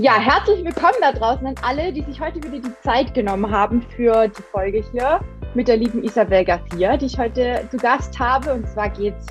[0.00, 3.82] Ja, herzlich willkommen da draußen an alle, die sich heute wieder die Zeit genommen haben
[3.96, 5.18] für die Folge hier
[5.54, 8.54] mit der lieben Isabel Garcia, die ich heute zu Gast habe.
[8.54, 9.26] Und zwar geht es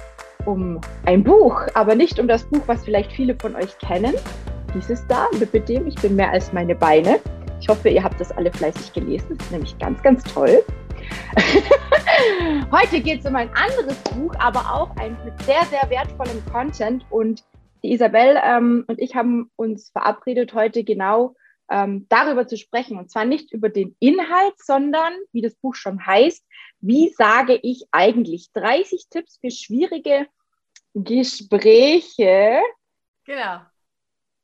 [0.46, 4.14] um ein Buch, aber nicht um das Buch, was vielleicht viele von euch kennen.
[4.76, 7.22] Dieses da, mit dem Ich bin mehr als meine Beine.
[7.62, 9.38] Ich hoffe, ihr habt das alle fleißig gelesen.
[9.38, 10.62] Das ist nämlich ganz, ganz toll.
[12.74, 17.06] Heute geht es um ein anderes Buch, aber auch eins mit sehr, sehr wertvollem Content.
[17.10, 17.46] Und
[17.84, 21.36] die Isabel ähm, und ich haben uns verabredet, heute genau
[21.70, 22.98] ähm, darüber zu sprechen.
[22.98, 26.46] Und zwar nicht über den Inhalt, sondern, wie das Buch schon heißt,
[26.80, 30.28] wie sage ich eigentlich 30 Tipps für schwierige
[30.94, 32.62] Gespräche.
[33.26, 33.62] Genau.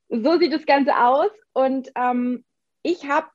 [0.08, 1.30] So sieht das Ganze aus.
[1.52, 2.44] Und ähm,
[2.82, 3.30] ich habe,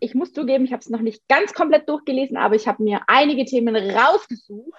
[0.00, 3.02] ich muss zugeben, ich habe es noch nicht ganz komplett durchgelesen, aber ich habe mir
[3.06, 4.72] einige Themen rausgesucht,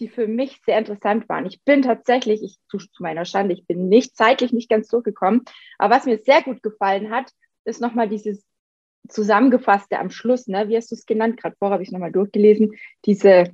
[0.00, 1.46] die für mich sehr interessant waren.
[1.46, 5.44] Ich bin tatsächlich, ich zu, zu meiner Schande, ich bin nicht zeitlich nicht ganz durchgekommen,
[5.78, 7.30] aber was mir sehr gut gefallen hat,
[7.64, 8.44] ist nochmal dieses
[9.08, 10.68] zusammengefasste am Schluss, ne?
[10.68, 11.40] wie hast du es genannt?
[11.40, 12.72] Gerade vorher habe ich nochmal durchgelesen,
[13.04, 13.52] diese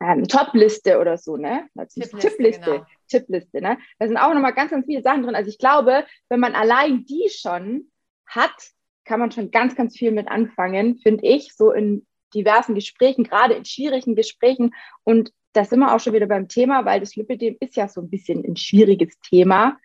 [0.00, 1.68] ähm, Top-Liste oder so, ne?
[1.76, 2.86] Tippliste, Tippliste, genau.
[3.08, 3.78] Tippliste, ne?
[3.98, 5.34] Da sind auch nochmal ganz, ganz viele Sachen drin.
[5.34, 7.90] Also ich glaube, wenn man allein die schon
[8.26, 8.54] hat,
[9.04, 13.54] kann man schon ganz, ganz viel mit anfangen, finde ich, so in diversen Gesprächen, gerade
[13.54, 14.74] in schwierigen Gesprächen.
[15.04, 18.00] Und da sind wir auch schon wieder beim Thema, weil das Lipidem ist ja so
[18.00, 19.78] ein bisschen ein schwieriges Thema.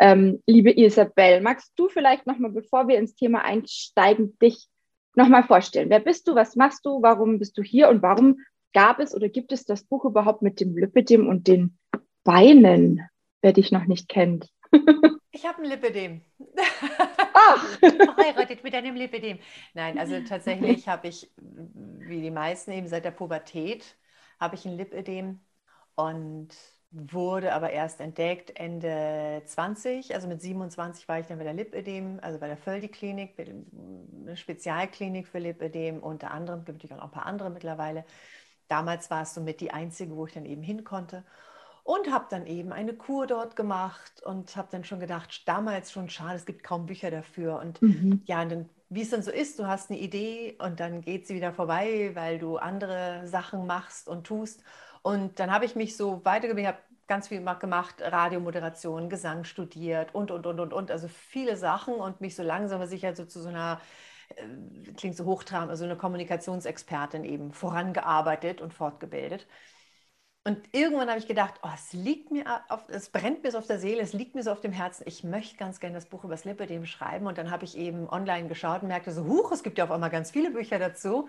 [0.00, 4.68] Ähm, liebe Isabel, magst du vielleicht nochmal, bevor wir ins Thema einsteigen, dich
[5.14, 5.90] nochmal vorstellen?
[5.90, 8.38] Wer bist du, was machst du, warum bist du hier und warum
[8.72, 11.78] gab es oder gibt es das Buch überhaupt mit dem Lipidem und den
[12.22, 13.02] Beinen,
[13.42, 14.48] wer dich noch nicht kennt?
[15.30, 16.20] Ich habe ein Lipidem.
[17.32, 17.64] Ach.
[17.78, 19.38] Verheiratet mit einem Lipidem.
[19.72, 23.96] Nein, also tatsächlich habe ich, wie die meisten eben seit der Pubertät,
[24.38, 25.40] habe ich ein Lipödem
[25.94, 26.48] und
[26.90, 32.18] wurde aber erst entdeckt Ende 20, also mit 27 war ich dann bei der Lipödem,
[32.22, 37.26] also bei der Völdi-Klinik, eine Spezialklinik für Lipödem, unter anderem, gibt es auch ein paar
[37.26, 38.04] andere mittlerweile.
[38.68, 41.24] Damals war es somit die einzige, wo ich dann eben hin konnte
[41.84, 46.10] und habe dann eben eine Kur dort gemacht und habe dann schon gedacht, damals schon
[46.10, 48.22] schade, es gibt kaum Bücher dafür und mhm.
[48.26, 51.26] ja, und dann wie es dann so ist, du hast eine Idee und dann geht
[51.26, 54.62] sie wieder vorbei, weil du andere Sachen machst und tust.
[55.02, 60.14] Und dann habe ich mich so weitergebildet, ich habe ganz viel gemacht, Radiomoderation, Gesang studiert
[60.14, 63.24] und, und, und, und, und, also viele Sachen und mich so langsam aber sicher so
[63.24, 63.80] zu so einer,
[64.36, 69.46] äh, klingt so hochtrabend, also eine Kommunikationsexpertin eben vorangearbeitet und fortgebildet.
[70.48, 73.66] Und irgendwann habe ich gedacht, oh, es liegt mir auf, es brennt mir so auf
[73.66, 75.04] der Seele, es liegt mir so auf dem Herzen.
[75.06, 77.26] Ich möchte ganz gerne das Buch über das Lipidem schreiben.
[77.26, 79.90] Und dann habe ich eben online geschaut und merkte so, huch, es gibt ja auf
[79.90, 81.28] einmal ganz viele Bücher dazu.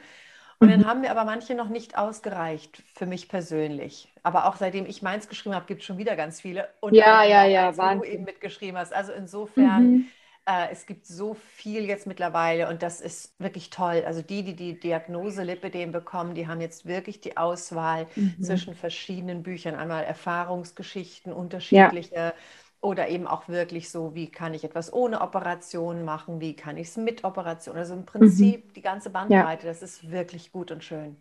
[0.59, 0.85] Und dann mhm.
[0.85, 4.07] haben mir aber manche noch nicht ausgereicht für mich persönlich.
[4.23, 6.69] Aber auch seitdem ich meins geschrieben habe, gibt es schon wieder ganz viele.
[6.79, 8.93] Und ja, ja, ja, wo du eben mitgeschrieben hast.
[8.93, 10.07] Also insofern mhm.
[10.49, 14.03] Äh, es gibt so viel jetzt mittlerweile und das ist wirklich toll.
[14.05, 18.41] Also die, die die Diagnose Lipidem bekommen, die haben jetzt wirklich die Auswahl mhm.
[18.41, 19.75] zwischen verschiedenen Büchern.
[19.75, 22.15] Einmal Erfahrungsgeschichten, unterschiedliche.
[22.15, 22.33] Ja.
[22.81, 26.87] Oder eben auch wirklich so, wie kann ich etwas ohne Operation machen, wie kann ich
[26.87, 27.75] es mit Operation.
[27.75, 28.73] Also im Prinzip mhm.
[28.73, 29.73] die ganze Bandbreite, ja.
[29.73, 31.17] das ist wirklich gut und schön.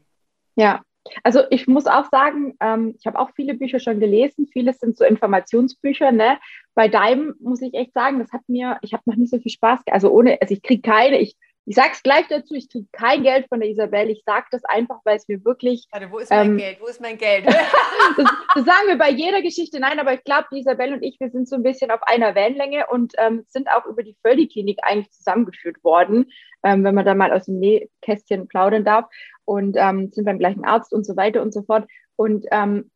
[0.55, 0.81] Ja,
[1.23, 4.47] also ich muss auch sagen, ähm, ich habe auch viele Bücher schon gelesen.
[4.53, 6.13] Vieles sind so Informationsbücher.
[6.13, 6.39] Ne?
[6.75, 9.53] Bei deinem muss ich echt sagen, das hat mir, ich habe noch nicht so viel
[9.53, 9.81] Spaß.
[9.91, 11.37] Also ohne, also ich kriege keine, ich,
[11.69, 14.09] ich sage es gleich dazu, ich kriege kein Geld von der Isabel.
[14.09, 15.87] Ich sage das einfach, weil es mir wirklich.
[15.93, 16.81] Warte, wo ist mein ähm, Geld?
[16.81, 17.45] Wo ist mein Geld?
[18.17, 19.79] das, das, sagen wir bei jeder Geschichte.
[19.79, 22.35] Nein, aber ich glaube, die Isabel und ich, wir sind so ein bisschen auf einer
[22.35, 26.31] Wellenlänge und ähm, sind auch über die Völdi-Klinik eigentlich zusammengeführt worden,
[26.65, 29.05] ähm, wenn man da mal aus dem Nähkästchen plaudern darf
[29.45, 31.87] und ähm, sind beim gleichen Arzt und so weiter und so fort.
[32.17, 32.91] Und ähm,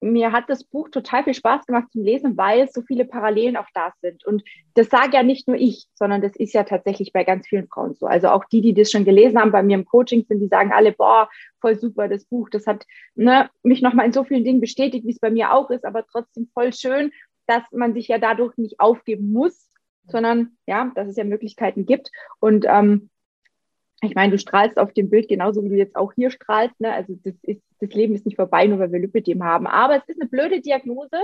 [0.00, 3.66] mir hat das Buch total viel Spaß gemacht zum Lesen, weil so viele Parallelen auch
[3.74, 4.24] da sind.
[4.24, 4.44] Und
[4.74, 7.94] das sage ja nicht nur ich, sondern das ist ja tatsächlich bei ganz vielen Frauen
[7.94, 8.06] so.
[8.06, 10.72] Also auch die, die das schon gelesen haben bei mir im Coaching sind, die sagen
[10.72, 11.28] alle, boah,
[11.60, 15.12] voll super, das Buch, das hat ne, mich nochmal in so vielen Dingen bestätigt, wie
[15.12, 17.10] es bei mir auch ist, aber trotzdem voll schön,
[17.46, 19.68] dass man sich ja dadurch nicht aufgeben muss,
[20.06, 22.10] sondern ja, dass es ja Möglichkeiten gibt.
[22.40, 23.10] Und ähm,
[24.02, 26.80] ich meine, du strahlst auf dem Bild genauso, wie du jetzt auch hier strahlst.
[26.80, 26.92] Ne?
[26.92, 29.66] Also das, ist, das Leben ist nicht vorbei, nur weil wir Lipidem haben.
[29.66, 31.16] Aber es ist eine blöde Diagnose.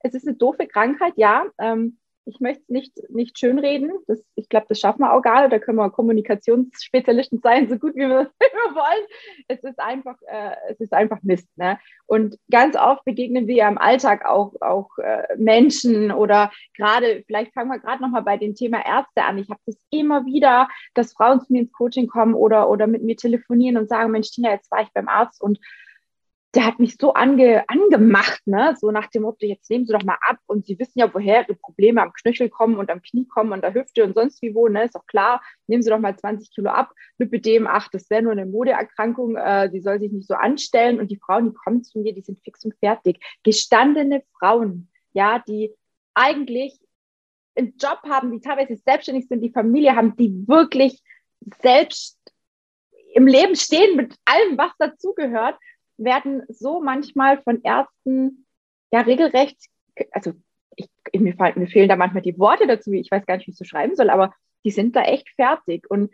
[0.00, 1.44] Es ist eine doofe Krankheit, ja.
[1.58, 3.92] Ähm, ich möchte es nicht, nicht schönreden.
[4.06, 5.52] Das, ich glaube, das schaffen wir auch gar nicht.
[5.52, 9.06] Da können wir Kommunikationsspezialisten sein, so gut wie wir, wir wollen.
[9.48, 11.48] Es ist einfach, äh, es ist einfach Mist.
[11.56, 11.78] Ne?
[12.06, 17.52] Und ganz oft begegnen wir ja im Alltag auch, auch äh, Menschen oder gerade, vielleicht
[17.54, 19.38] fangen wir gerade nochmal bei dem Thema Ärzte an.
[19.38, 23.02] Ich habe das immer wieder, dass Frauen zu mir ins Coaching kommen oder, oder mit
[23.02, 25.58] mir telefonieren und sagen, Mensch, Tina, jetzt war ich beim Arzt und
[26.54, 28.74] der hat mich so ange, angemacht, ne?
[28.78, 31.42] so nach dem Motto, jetzt nehmen Sie doch mal ab und Sie wissen ja, woher
[31.42, 34.54] Ihre Probleme am Knöchel kommen und am Knie kommen und der Hüfte und sonst wie
[34.54, 34.84] wo, ne?
[34.84, 38.32] ist doch klar, nehmen Sie doch mal 20 Kilo ab, Lipidem, ach, das wäre nur
[38.32, 42.12] eine Modeerkrankung, äh, soll sich nicht so anstellen und die Frauen, die kommen zu mir,
[42.12, 43.18] die sind fix und fertig.
[43.42, 45.74] Gestandene Frauen, ja, die
[46.14, 46.78] eigentlich
[47.56, 51.02] einen Job haben, die teilweise selbstständig sind, die Familie haben, die wirklich
[51.62, 52.18] selbst
[53.14, 55.56] im Leben stehen mit allem, was dazugehört
[55.96, 58.46] werden so manchmal von Ärzten
[58.92, 59.58] ja regelrecht,
[60.10, 60.32] also
[60.76, 60.88] ich,
[61.20, 63.56] mir, fallen, mir fehlen da manchmal die Worte dazu, ich weiß gar nicht, wie ich
[63.56, 64.34] so schreiben soll, aber
[64.64, 65.90] die sind da echt fertig.
[65.90, 66.10] Und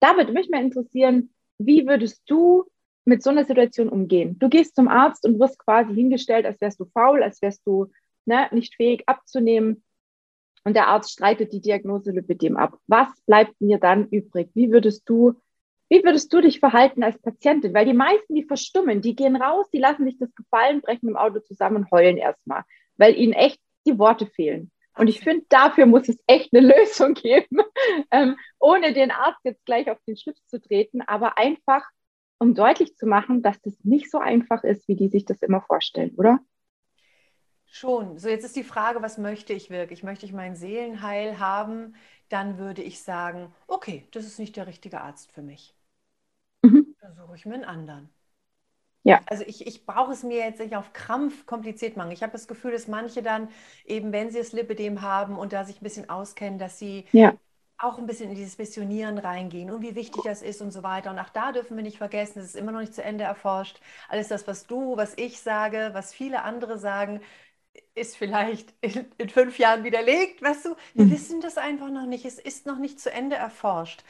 [0.00, 2.64] da würde mich mal interessieren, wie würdest du
[3.04, 4.38] mit so einer Situation umgehen?
[4.38, 7.90] Du gehst zum Arzt und wirst quasi hingestellt, als wärst du faul, als wärst du
[8.24, 9.82] ne, nicht fähig abzunehmen.
[10.64, 12.78] Und der Arzt streitet die Diagnose Lipidem ab.
[12.86, 14.50] Was bleibt mir dann übrig?
[14.54, 15.34] Wie würdest du
[15.92, 17.74] wie würdest du dich verhalten als Patientin?
[17.74, 21.18] Weil die meisten, die verstummen, die gehen raus, die lassen sich das gefallen, brechen im
[21.18, 22.62] Auto zusammen und heulen erstmal,
[22.96, 24.70] weil ihnen echt die Worte fehlen.
[24.96, 27.58] Und ich finde, dafür muss es echt eine Lösung geben,
[28.10, 31.84] ähm, ohne den Arzt jetzt gleich auf den Schlips zu treten, aber einfach,
[32.38, 35.60] um deutlich zu machen, dass das nicht so einfach ist, wie die sich das immer
[35.60, 36.40] vorstellen, oder?
[37.66, 38.16] Schon.
[38.18, 40.02] So, jetzt ist die Frage, was möchte ich wirklich?
[40.02, 41.96] Möchte ich mein Seelenheil haben?
[42.30, 45.74] Dann würde ich sagen, okay, das ist nicht der richtige Arzt für mich.
[47.02, 47.06] Mhm.
[47.06, 48.08] Dann suche ich mir einen anderen.
[49.04, 49.20] Ja.
[49.26, 52.12] Also ich, ich brauche es mir jetzt nicht auf Krampf kompliziert machen.
[52.12, 53.48] Ich habe das Gefühl, dass manche dann
[53.84, 57.34] eben, wenn sie das Lipidem haben und da sich ein bisschen auskennen, dass sie ja.
[57.78, 61.10] auch ein bisschen in dieses Missionieren reingehen und wie wichtig das ist und so weiter.
[61.10, 63.80] Und auch da dürfen wir nicht vergessen, es ist immer noch nicht zu Ende erforscht.
[64.08, 67.20] Alles das, was du, was ich sage, was viele andere sagen,
[67.94, 70.76] ist vielleicht in, in, fünf Jahren widerlegt, weißt du?
[70.94, 71.10] Wir mhm.
[71.10, 72.24] wissen das einfach noch nicht.
[72.24, 74.04] Es ist noch nicht zu Ende erforscht.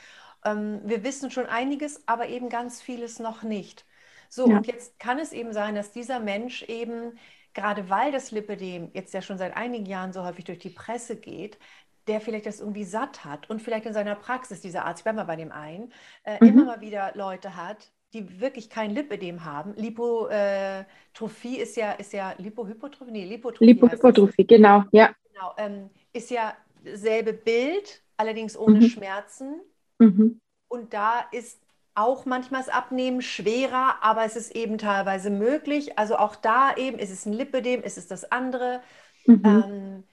[0.44, 3.84] Ähm, wir wissen schon einiges, aber eben ganz vieles noch nicht.
[4.28, 4.56] So, ja.
[4.56, 7.18] und jetzt kann es eben sein, dass dieser Mensch eben,
[7.54, 11.16] gerade weil das Lipidem jetzt ja schon seit einigen Jahren so häufig durch die Presse
[11.16, 11.58] geht,
[12.06, 15.18] der vielleicht das irgendwie satt hat und vielleicht in seiner Praxis, dieser Arzt, ich bleibe
[15.18, 15.92] mal bei dem einen,
[16.24, 16.48] äh, mhm.
[16.48, 19.74] immer mal wieder Leute hat, die wirklich kein Lipödem haben.
[19.74, 23.66] Lipotrophie ist ja, ist ja Lipohypotrophie, nee, Lipotrophie.
[23.66, 25.14] Lipohypotrophie, genau, ja.
[25.32, 26.54] Genau, ähm, ist ja
[26.84, 28.88] selbe Bild, allerdings ohne mhm.
[28.88, 29.60] Schmerzen.
[30.02, 30.40] Mhm.
[30.68, 31.60] Und da ist
[31.94, 35.98] auch manchmal das Abnehmen schwerer, aber es ist eben teilweise möglich.
[35.98, 38.82] Also auch da eben, ist es ein Lipödem, ist es das andere.
[39.26, 39.42] Mhm.
[39.44, 40.04] Ähm,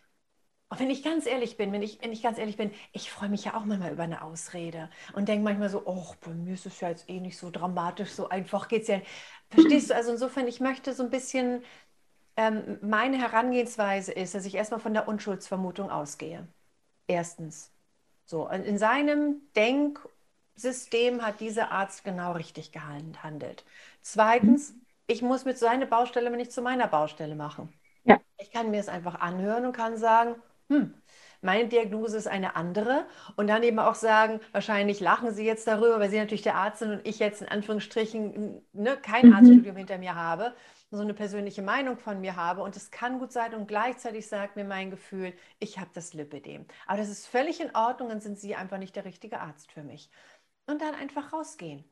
[0.70, 3.30] und wenn ich ganz ehrlich bin, wenn ich, wenn ich ganz ehrlich bin, ich freue
[3.30, 6.66] mich ja auch manchmal über eine Ausrede und denke manchmal so, oh, bei mir ist
[6.68, 9.02] es ja jetzt eh nicht so dramatisch, so einfach geht es ja.
[9.50, 9.96] Verstehst du?
[9.96, 11.64] Also insofern, ich möchte so ein bisschen,
[12.38, 16.48] ähm, meine Herangehensweise ist, dass ich erstmal von der Unschuldsvermutung ausgehe.
[17.08, 17.72] Erstens.
[18.30, 23.66] So, in seinem Denksystem hat dieser Arzt genau richtig gehandelt.
[24.04, 24.76] Zweitens,
[25.08, 27.74] ich muss mit seiner Baustelle nicht zu meiner Baustelle machen.
[28.04, 28.22] Ja.
[28.38, 30.36] Ich kann mir es einfach anhören und kann sagen,
[30.68, 30.94] hm,
[31.42, 33.08] meine Diagnose ist eine andere.
[33.36, 36.80] Und dann eben auch sagen, wahrscheinlich lachen Sie jetzt darüber, weil Sie natürlich der Arzt
[36.80, 39.34] sind und ich jetzt in Anführungsstrichen ne, kein mhm.
[39.34, 40.54] Arztstudium hinter mir habe,
[40.92, 42.62] so eine persönliche Meinung von mir habe.
[42.62, 46.66] Und es kann gut sein und gleichzeitig sagt mir mein Gefühl, ich habe das Lipidem.
[46.88, 49.84] Aber das ist völlig in Ordnung, dann sind Sie einfach nicht der richtige Arzt für
[49.84, 50.10] mich.
[50.66, 51.84] Und dann einfach rausgehen.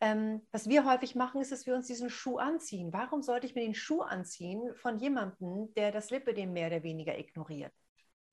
[0.00, 2.92] Ähm, was wir häufig machen, ist, dass wir uns diesen Schuh anziehen.
[2.92, 7.18] Warum sollte ich mir den Schuh anziehen von jemandem, der das Lipidem mehr oder weniger
[7.18, 7.72] ignoriert?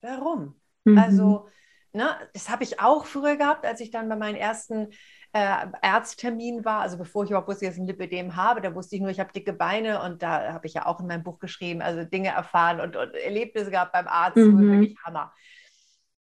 [0.02, 0.60] Warum?
[0.84, 0.98] Mhm.
[0.98, 1.48] Also,
[1.92, 4.90] ne, das habe ich auch früher gehabt, als ich dann bei meinen ersten
[5.34, 8.94] äh, Ärzttermin war, also bevor ich überhaupt wusste, dass ich ein Lipidem habe, da wusste
[8.94, 11.40] ich nur, ich habe dicke Beine und da habe ich ja auch in meinem Buch
[11.40, 14.70] geschrieben, also Dinge erfahren und, und Erlebnisse gehabt beim Arzt, mhm.
[14.70, 15.32] wirklich Hammer.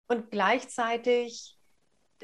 [0.07, 1.55] Und gleichzeitig,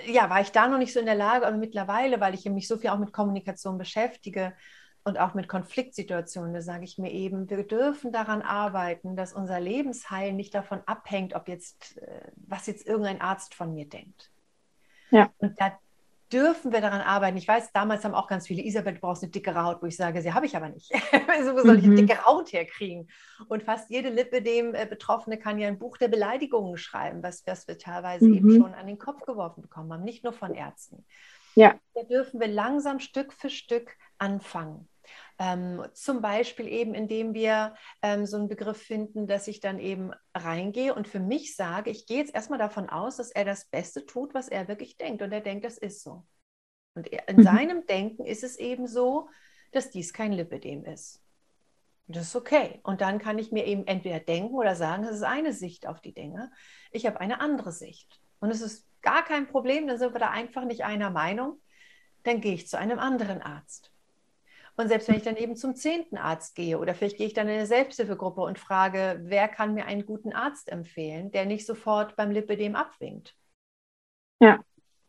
[0.07, 2.67] ja, war ich da noch nicht so in der Lage, aber mittlerweile, weil ich mich
[2.67, 4.53] so viel auch mit Kommunikation beschäftige,
[5.03, 9.59] und auch mit Konfliktsituationen, da sage ich mir eben, wir dürfen daran arbeiten, dass unser
[9.59, 14.31] Lebensheil nicht davon abhängt, ob jetzt, äh, was jetzt irgendein Arzt von mir denkt.
[15.09, 15.31] Ja.
[15.39, 15.79] Und da
[16.31, 17.37] dürfen wir daran arbeiten.
[17.37, 19.95] Ich weiß, damals haben auch ganz viele, Isabel, du brauchst eine dickere Haut, wo ich
[19.95, 20.91] sage, sie habe ich aber nicht.
[21.53, 22.07] wo soll ich eine mhm.
[22.07, 23.09] dicke Haut herkriegen?
[23.47, 27.45] Und fast jede Lippe dem äh, Betroffene kann ja ein Buch der Beleidigungen schreiben, was,
[27.45, 28.33] was wir teilweise mhm.
[28.35, 31.05] eben schon an den Kopf geworfen bekommen haben, nicht nur von Ärzten.
[31.55, 31.75] Ja.
[31.93, 34.87] Da dürfen wir langsam Stück für Stück anfangen.
[35.43, 40.11] Ähm, zum Beispiel eben, indem wir ähm, so einen Begriff finden, dass ich dann eben
[40.35, 44.05] reingehe und für mich sage, ich gehe jetzt erstmal davon aus, dass er das Beste
[44.05, 45.23] tut, was er wirklich denkt.
[45.23, 46.27] Und er denkt, das ist so.
[46.93, 47.41] Und in mhm.
[47.41, 49.29] seinem Denken ist es eben so,
[49.71, 51.23] dass dies kein Lipidem ist.
[52.05, 52.79] das ist okay.
[52.83, 56.01] Und dann kann ich mir eben entweder denken oder sagen, das ist eine Sicht auf
[56.01, 56.51] die Dinge.
[56.91, 58.21] Ich habe eine andere Sicht.
[58.41, 61.59] Und es ist gar kein Problem, dann sind wir da einfach nicht einer Meinung.
[62.21, 63.91] Dann gehe ich zu einem anderen Arzt.
[64.75, 67.47] Und selbst wenn ich dann eben zum zehnten Arzt gehe oder vielleicht gehe ich dann
[67.47, 72.15] in eine Selbsthilfegruppe und frage, wer kann mir einen guten Arzt empfehlen, der nicht sofort
[72.15, 73.35] beim Lipidem abwinkt.
[74.39, 74.63] Ja.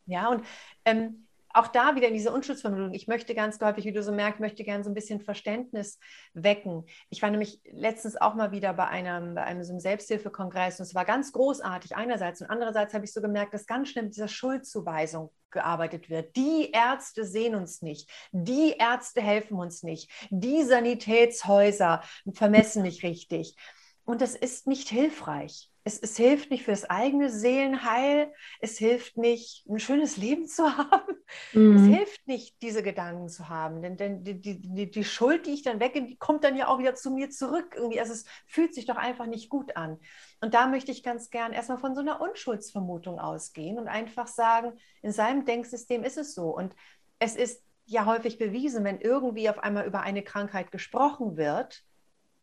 [0.07, 0.45] Ja, und
[0.85, 2.94] ähm, auch da wieder in diese Unschuldsvermutung.
[2.94, 5.99] Ich möchte ganz häufig, wie du so merkst, möchte gerne so ein bisschen Verständnis
[6.35, 6.85] wecken.
[7.11, 10.87] Ich war nämlich letztens auch mal wieder bei einem, bei einem so einem Selbsthilfekongress und
[10.87, 14.14] es war ganz großartig einerseits und andererseits habe ich so gemerkt, dass ganz schnell mit
[14.14, 16.35] dieser Schuldzuweisung gearbeitet wird.
[16.37, 18.11] Die Ärzte sehen uns nicht.
[18.32, 20.11] Die Ärzte helfen uns nicht.
[20.30, 23.56] Die Sanitätshäuser vermessen nicht richtig.
[24.04, 29.16] Und das ist nicht hilfreich es, es, hilft nicht für das eigene Seelenheil, es hilft
[29.16, 31.16] nicht, ein schönes Leben zu haben,
[31.52, 31.76] mhm.
[31.76, 35.62] es hilft nicht, diese Gedanken zu haben, denn, denn die, die, die, Schuld, die ich
[35.62, 37.74] dann weggehe, die kommt dann ja auch wieder zu mir zurück.
[37.76, 38.00] Irgendwie.
[38.00, 39.98] Also es fühlt sich doch einfach nicht gut an.
[40.40, 44.72] Und da möchte ich ganz gern erstmal von so einer Unschuldsvermutung ausgehen und einfach sagen,
[45.02, 46.54] in seinem Denksystem ist es so.
[46.54, 46.74] Und
[47.18, 51.84] es ist ja häufig bewiesen, wenn irgendwie auf einmal über eine Krankheit gesprochen wird,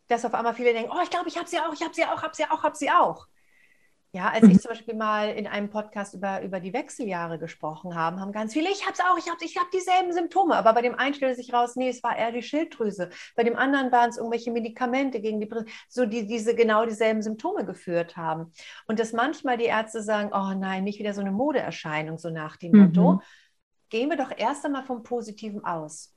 [0.10, 2.04] dass auf einmal viele denken, oh, ich glaube, ich habe sie auch, ich habe sie
[2.04, 3.28] auch, habe sie auch, habe sie auch.
[4.12, 8.20] Ja, als ich zum Beispiel mal in einem Podcast über, über die Wechseljahre gesprochen habe,
[8.20, 10.56] haben ganz viele, ich habe es auch, ich habe ich hab dieselben Symptome.
[10.56, 13.12] Aber bei dem einen stellte sich raus, nee, es war eher die Schilddrüse.
[13.36, 15.50] Bei dem anderen waren es irgendwelche Medikamente gegen die
[15.88, 18.52] so die diese genau dieselben Symptome geführt haben.
[18.88, 22.58] Und dass manchmal die Ärzte sagen, oh nein, nicht wieder so eine Modeerscheinung, so nach
[22.58, 22.80] dem mhm.
[22.80, 23.22] Motto.
[23.90, 26.16] Gehen wir doch erst einmal vom Positiven aus.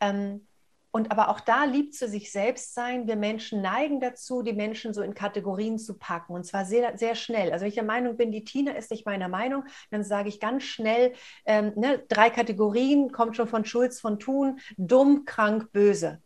[0.00, 0.47] Ähm,
[0.90, 3.06] und aber auch da lieb zu sich selbst sein.
[3.06, 7.14] Wir Menschen neigen dazu, die Menschen so in Kategorien zu packen und zwar sehr, sehr
[7.14, 7.52] schnell.
[7.52, 10.40] Also wenn ich der Meinung bin, die Tina ist nicht meiner Meinung, dann sage ich
[10.40, 11.12] ganz schnell,
[11.44, 16.22] ähm, ne, drei Kategorien, kommt schon von Schulz von Thun, dumm, krank, böse.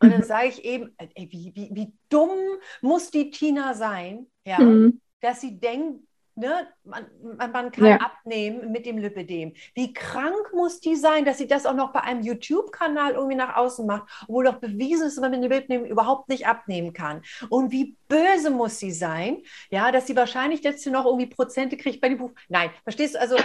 [0.00, 0.24] Und dann mhm.
[0.24, 2.38] sage ich eben, ey, wie, wie, wie dumm
[2.80, 5.00] muss die Tina sein, ja, mhm.
[5.20, 6.02] dass sie denkt,
[6.40, 6.66] Ne?
[6.84, 7.06] Man,
[7.36, 7.96] man, man kann ja.
[7.98, 9.52] abnehmen mit dem Lipidem.
[9.74, 13.56] Wie krank muss die sein, dass sie das auch noch bei einem YouTube-Kanal irgendwie nach
[13.56, 17.20] außen macht, obwohl doch bewiesen ist, dass man mit dem Lipidem überhaupt nicht abnehmen kann.
[17.50, 22.00] Und wie böse muss sie sein, ja, dass sie wahrscheinlich jetzt noch irgendwie Prozente kriegt
[22.00, 22.32] bei dem Buch.
[22.48, 23.20] Nein, verstehst du?
[23.20, 23.36] Also.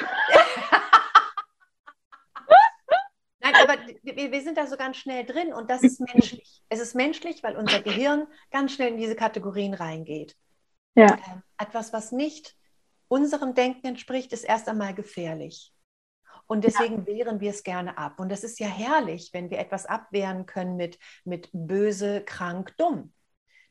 [3.41, 6.63] Nein, aber wir, wir, sind da so ganz schnell drin und das ist menschlich.
[6.69, 10.37] Es ist menschlich, weil unser Gehirn ganz schnell in diese Kategorien reingeht.
[10.95, 11.17] Ja.
[11.27, 12.55] Ähm, etwas, was nicht
[13.07, 15.74] unserem Denken entspricht, ist erst einmal gefährlich.
[16.47, 17.07] Und deswegen ja.
[17.07, 18.19] wehren wir es gerne ab.
[18.19, 23.12] Und das ist ja herrlich, wenn wir etwas abwehren können mit, mit böse, krank, dumm.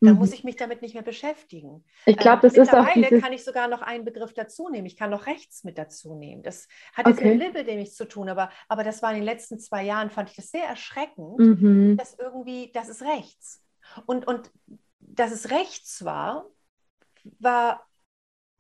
[0.00, 0.19] Dann mhm.
[0.19, 1.85] muss ich mich damit nicht mehr beschäftigen.
[2.05, 2.85] Ich glaube, ähm, das ist auch.
[2.95, 4.87] Mittlerweile kann ich sogar noch einen Begriff dazu nehmen.
[4.87, 6.43] Ich kann noch rechts mit dazu nehmen.
[6.43, 7.37] Das hat jetzt okay.
[7.37, 10.31] mit Lippe nichts zu tun, aber, aber das war in den letzten zwei Jahren, fand
[10.31, 11.97] ich das sehr erschreckend, mhm.
[11.97, 13.64] dass irgendwie, das ist rechts.
[14.05, 14.50] Und, und
[14.99, 16.50] dass es rechts war,
[17.38, 17.87] war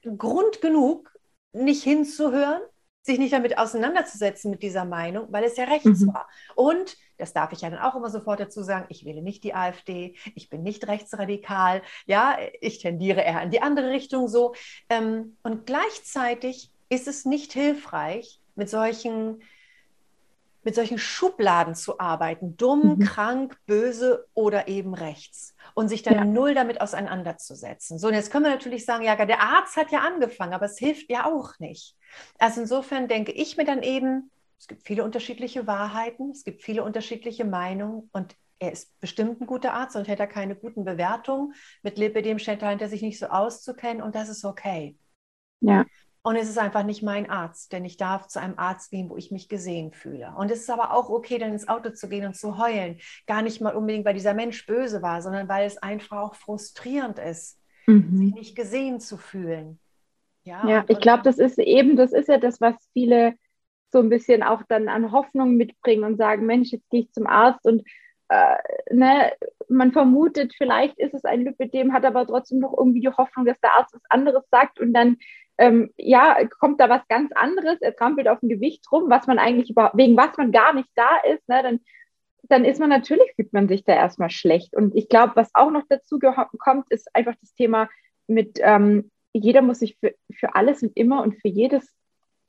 [0.04, 1.12] Grund genug,
[1.52, 2.62] nicht hinzuhören,
[3.02, 6.14] sich nicht damit auseinanderzusetzen mit dieser Meinung, weil es ja rechts mhm.
[6.14, 6.28] war.
[6.54, 9.54] Und, das darf ich ja dann auch immer sofort dazu sagen, ich wähle nicht die
[9.54, 14.54] AfD, ich bin nicht rechtsradikal, ja, ich tendiere eher in die andere Richtung so.
[14.88, 19.42] Ähm, und gleichzeitig ist es nicht hilfreich, mit solchen
[20.64, 22.98] mit solchen Schubladen zu arbeiten, dumm, mhm.
[23.00, 26.24] krank, böse oder eben rechts und sich dann ja.
[26.24, 27.98] null damit auseinanderzusetzen.
[27.98, 30.78] So, und jetzt können wir natürlich sagen, ja, der Arzt hat ja angefangen, aber es
[30.78, 31.96] hilft ja auch nicht.
[32.38, 36.84] Also insofern denke ich mir dann eben, es gibt viele unterschiedliche Wahrheiten, es gibt viele
[36.84, 41.54] unterschiedliche Meinungen und er ist bestimmt ein guter Arzt und hätte er keine guten Bewertungen.
[41.82, 44.96] Mit Lipidem scheint er sich nicht so auszukennen und das ist okay.
[45.60, 45.84] Ja.
[46.26, 49.16] Und es ist einfach nicht mein Arzt, denn ich darf zu einem Arzt gehen, wo
[49.18, 50.32] ich mich gesehen fühle.
[50.38, 52.98] Und es ist aber auch okay, dann ins Auto zu gehen und zu heulen.
[53.26, 57.18] Gar nicht mal unbedingt, weil dieser Mensch böse war, sondern weil es einfach auch frustrierend
[57.18, 58.16] ist, mhm.
[58.16, 59.78] sich nicht gesehen zu fühlen.
[60.44, 63.34] Ja, ja ich glaube, das ist eben, das ist ja das, was viele
[63.92, 67.26] so ein bisschen auch dann an Hoffnung mitbringen und sagen, Mensch, jetzt gehe ich zum
[67.26, 67.82] Arzt und
[68.28, 68.56] äh,
[68.90, 69.32] ne,
[69.68, 73.60] man vermutet, vielleicht ist es ein Lipidem, hat aber trotzdem noch irgendwie die Hoffnung, dass
[73.60, 75.16] der Arzt was anderes sagt und dann
[75.58, 79.38] ähm, ja, kommt da was ganz anderes, er trampelt auf dem Gewicht rum, was man
[79.38, 81.80] eigentlich über, wegen was man gar nicht da ist, ne, dann,
[82.44, 84.74] dann ist man natürlich, fühlt man sich da erstmal schlecht.
[84.74, 87.88] Und ich glaube, was auch noch dazu kommt, ist einfach das Thema
[88.26, 91.88] mit, ähm, jeder muss sich für, für alles und immer und für jedes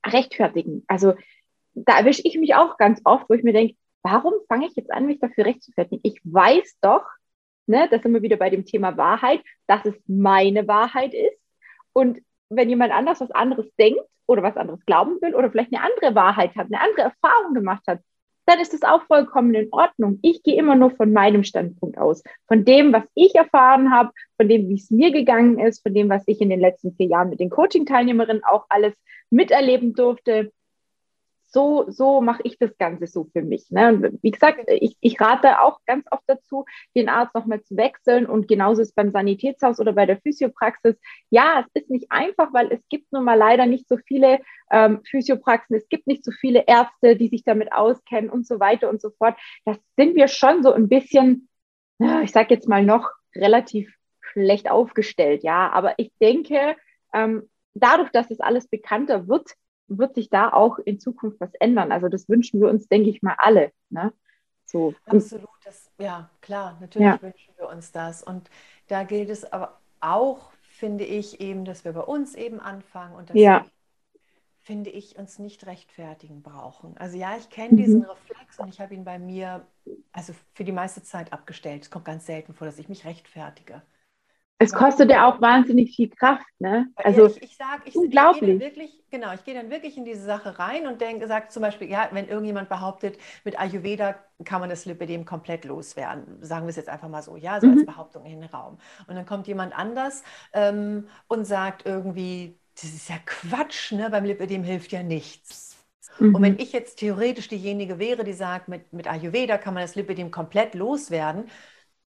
[0.05, 0.83] rechtfertigen.
[0.87, 1.13] Also
[1.73, 4.91] da erwische ich mich auch ganz oft, wo ich mir denke, warum fange ich jetzt
[4.91, 5.99] an, mich dafür rechtfertigen?
[6.03, 7.03] Ich weiß doch,
[7.65, 11.39] ne, das sind wir wieder bei dem Thema Wahrheit, dass es meine Wahrheit ist.
[11.91, 15.83] Und wenn jemand anders was anderes denkt oder was anderes glauben will oder vielleicht eine
[15.83, 17.99] andere Wahrheit hat, eine andere Erfahrung gemacht hat,
[18.45, 20.19] dann ist das auch vollkommen in Ordnung.
[20.21, 24.47] Ich gehe immer nur von meinem Standpunkt aus, von dem, was ich erfahren habe, von
[24.47, 27.29] dem, wie es mir gegangen ist, von dem, was ich in den letzten vier Jahren
[27.29, 28.93] mit den Coaching-Teilnehmerinnen auch alles
[29.31, 30.51] miterleben durfte.
[31.55, 33.71] So, so mache ich das Ganze so für mich.
[33.71, 33.87] Ne?
[33.87, 36.65] Und wie gesagt, ich, ich rate auch ganz oft dazu,
[36.97, 38.25] den Arzt nochmal zu wechseln.
[38.25, 40.97] Und genauso ist es beim Sanitätshaus oder bei der Physiopraxis.
[41.29, 44.99] Ja, es ist nicht einfach, weil es gibt nun mal leider nicht so viele ähm,
[45.09, 48.99] Physiopraxen, es gibt nicht so viele Ärzte, die sich damit auskennen und so weiter und
[48.99, 49.37] so fort.
[49.63, 51.47] Das sind wir schon so ein bisschen,
[52.21, 55.43] ich sage jetzt mal noch, relativ schlecht aufgestellt.
[55.43, 56.75] Ja, aber ich denke,
[57.13, 59.53] ähm, dadurch, dass es alles bekannter wird,
[59.87, 61.91] wird sich da auch in Zukunft was ändern.
[61.91, 63.71] Also das wünschen wir uns, denke ich mal, alle.
[63.89, 64.13] Ne?
[64.65, 64.93] So.
[65.05, 67.21] Absolut, das, ja klar, natürlich ja.
[67.21, 68.23] wünschen wir uns das.
[68.23, 68.49] Und
[68.87, 73.29] da gilt es aber auch, finde ich, eben, dass wir bei uns eben anfangen und
[73.29, 73.63] dass ja.
[73.63, 73.71] wir,
[74.61, 76.97] finde ich, uns nicht rechtfertigen brauchen.
[76.97, 77.77] Also ja, ich kenne mhm.
[77.77, 79.65] diesen Reflex und ich habe ihn bei mir,
[80.11, 81.83] also für die meiste Zeit abgestellt.
[81.83, 83.83] Es kommt ganz selten vor, dass ich mich rechtfertige.
[84.57, 86.87] Es kostet ja auch wahnsinnig viel Kraft, ne?
[86.95, 88.55] Also ich, ich sage, ich, unglaublich.
[88.55, 91.61] Ich wirklich, genau, ich gehe dann wirklich in diese Sache rein und denke, sagt zum
[91.61, 96.69] Beispiel, ja, wenn irgendjemand behauptet, mit Ayurveda kann man das Lipidem komplett loswerden, sagen wir
[96.69, 97.73] es jetzt einfach mal so, ja, so mhm.
[97.73, 98.77] als Behauptung in den Raum.
[99.07, 104.09] Und dann kommt jemand anders ähm, und sagt irgendwie, das ist ja Quatsch, ne?
[104.09, 105.75] Beim Lipidem hilft ja nichts.
[106.17, 106.59] Und wenn mhm.
[106.59, 110.73] ich jetzt theoretisch diejenige wäre, die sagt, mit, mit Ayurveda kann man das Lipidem komplett
[110.73, 111.49] loswerden,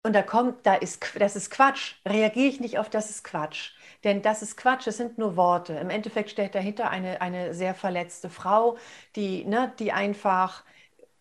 [0.05, 3.73] und da kommt, da ist, das ist Quatsch, reagiere ich nicht auf das ist Quatsch.
[4.05, 5.73] Denn das ist Quatsch, es sind nur Worte.
[5.73, 8.77] Im Endeffekt steht dahinter eine, eine sehr verletzte Frau,
[9.17, 10.63] die, ne, die einfach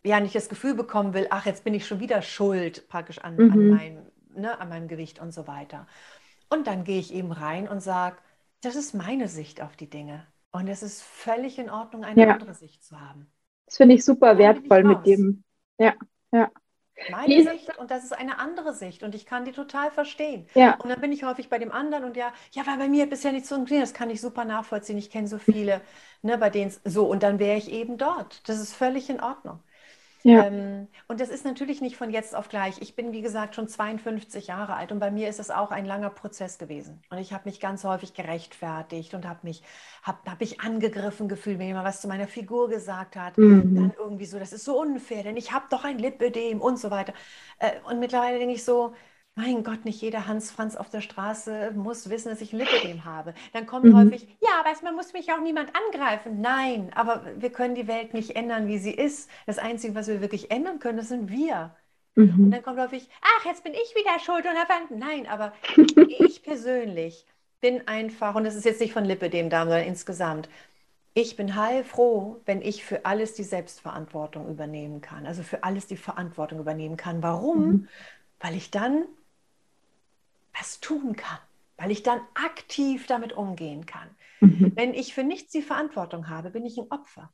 [0.03, 3.37] ja nicht das Gefühl bekommen will, ach, jetzt bin ich schon wieder schuld praktisch an,
[3.37, 3.51] mhm.
[3.53, 5.87] an, meinem, ne, an meinem Gewicht und so weiter.
[6.49, 8.17] Und dann gehe ich eben rein und sage,
[8.59, 10.27] das ist meine Sicht auf die Dinge.
[10.51, 12.33] Und es ist völlig in Ordnung, eine ja.
[12.33, 13.31] andere Sicht zu haben.
[13.65, 15.45] Das finde ich super wertvoll mit dem.
[15.79, 15.93] Ja,
[16.33, 16.51] ja
[17.09, 20.47] meine Sicht und das ist eine andere Sicht und ich kann die total verstehen.
[20.53, 20.75] Ja.
[20.75, 23.31] Und dann bin ich häufig bei dem anderen und ja, ja, weil bei mir bisher
[23.31, 24.97] nicht so funktioniert, das kann ich super nachvollziehen.
[24.97, 25.81] Ich kenne so viele,
[26.21, 28.47] ne, bei denen es so und dann wäre ich eben dort.
[28.47, 29.59] Das ist völlig in Ordnung.
[30.23, 30.45] Ja.
[30.45, 32.81] Ähm, und das ist natürlich nicht von jetzt auf gleich.
[32.81, 35.85] Ich bin, wie gesagt, schon 52 Jahre alt und bei mir ist es auch ein
[35.85, 37.01] langer Prozess gewesen.
[37.09, 39.63] Und ich habe mich ganz häufig gerechtfertigt und habe mich,
[40.01, 43.37] habe hab mich angegriffen gefühlt, wenn jemand was zu meiner Figur gesagt hat.
[43.37, 43.75] Mhm.
[43.75, 46.89] Dann irgendwie so, das ist so unfair, denn ich habe doch ein Lipödem und so
[46.89, 47.13] weiter.
[47.59, 48.93] Äh, und mittlerweile denke ich so,
[49.35, 53.03] mein Gott, nicht jeder Hans Franz auf der Straße muss wissen, dass ich ein Lipödem
[53.03, 53.33] habe.
[53.51, 53.97] Dann kommt mhm.
[53.97, 56.39] häufig, ja, aber man muss mich auch niemand angreifen.
[56.39, 59.29] Nein, aber wir können die Welt nicht ändern, wie sie ist.
[59.47, 61.75] Das Einzige, was wir wirklich ändern können, das sind wir.
[62.15, 62.45] Mhm.
[62.45, 65.53] Und dann kommt häufig, ach, jetzt bin ich wieder schuld und habe Nein, aber
[66.19, 67.25] ich persönlich
[67.59, 70.47] bin einfach, und das ist jetzt nicht von Lipödem da, sondern insgesamt,
[71.15, 75.25] ich bin heilfroh, wenn ich für alles die Selbstverantwortung übernehmen kann.
[75.25, 77.23] Also für alles die Verantwortung übernehmen kann.
[77.23, 77.67] Warum?
[77.67, 77.87] Mhm.
[78.39, 79.05] Weil ich dann
[80.57, 81.39] was tun kann,
[81.77, 84.09] weil ich dann aktiv damit umgehen kann.
[84.39, 84.71] Mhm.
[84.75, 87.31] Wenn ich für nichts die Verantwortung habe, bin ich ein Opfer.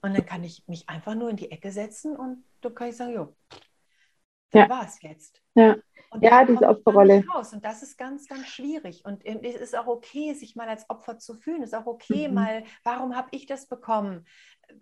[0.00, 2.96] Und dann kann ich mich einfach nur in die Ecke setzen und dann kann ich
[2.96, 3.36] sagen, jo,
[4.52, 4.68] ja.
[4.68, 5.42] war es jetzt.
[5.54, 5.76] Ja,
[6.10, 7.24] und ja diese Opferrolle.
[7.34, 7.52] Raus.
[7.52, 9.04] Und das ist ganz, ganz schwierig.
[9.04, 11.62] Und es ist auch okay, sich mal als Opfer zu fühlen.
[11.62, 12.34] Es ist auch okay, mhm.
[12.34, 14.26] mal, warum habe ich das bekommen?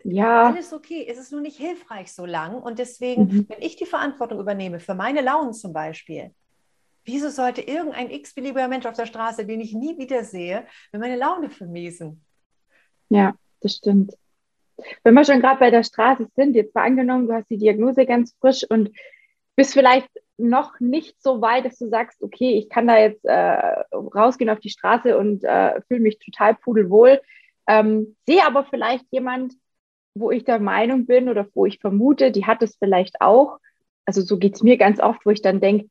[0.04, 0.46] Ja.
[0.46, 1.06] Alles okay.
[1.08, 2.60] Es ist nur nicht hilfreich so lang.
[2.62, 3.46] Und deswegen, mhm.
[3.48, 6.34] wenn ich die Verantwortung übernehme, für meine Launen zum Beispiel,
[7.06, 11.16] Wieso sollte irgendein x-beliebiger Mensch auf der Straße, den ich nie wieder sehe, mir meine
[11.16, 12.24] Laune vermiesen?
[13.08, 14.12] Ja, das stimmt.
[15.04, 18.06] Wenn wir schon gerade bei der Straße sind, jetzt mal angenommen, du hast die Diagnose
[18.06, 18.90] ganz frisch und
[19.54, 23.84] bist vielleicht noch nicht so weit, dass du sagst, okay, ich kann da jetzt äh,
[23.94, 27.22] rausgehen auf die Straße und äh, fühle mich total pudelwohl.
[27.68, 29.54] Ähm, sehe aber vielleicht jemand,
[30.14, 33.58] wo ich der Meinung bin oder wo ich vermute, die hat es vielleicht auch.
[34.04, 35.88] Also so geht es mir ganz oft, wo ich dann denke,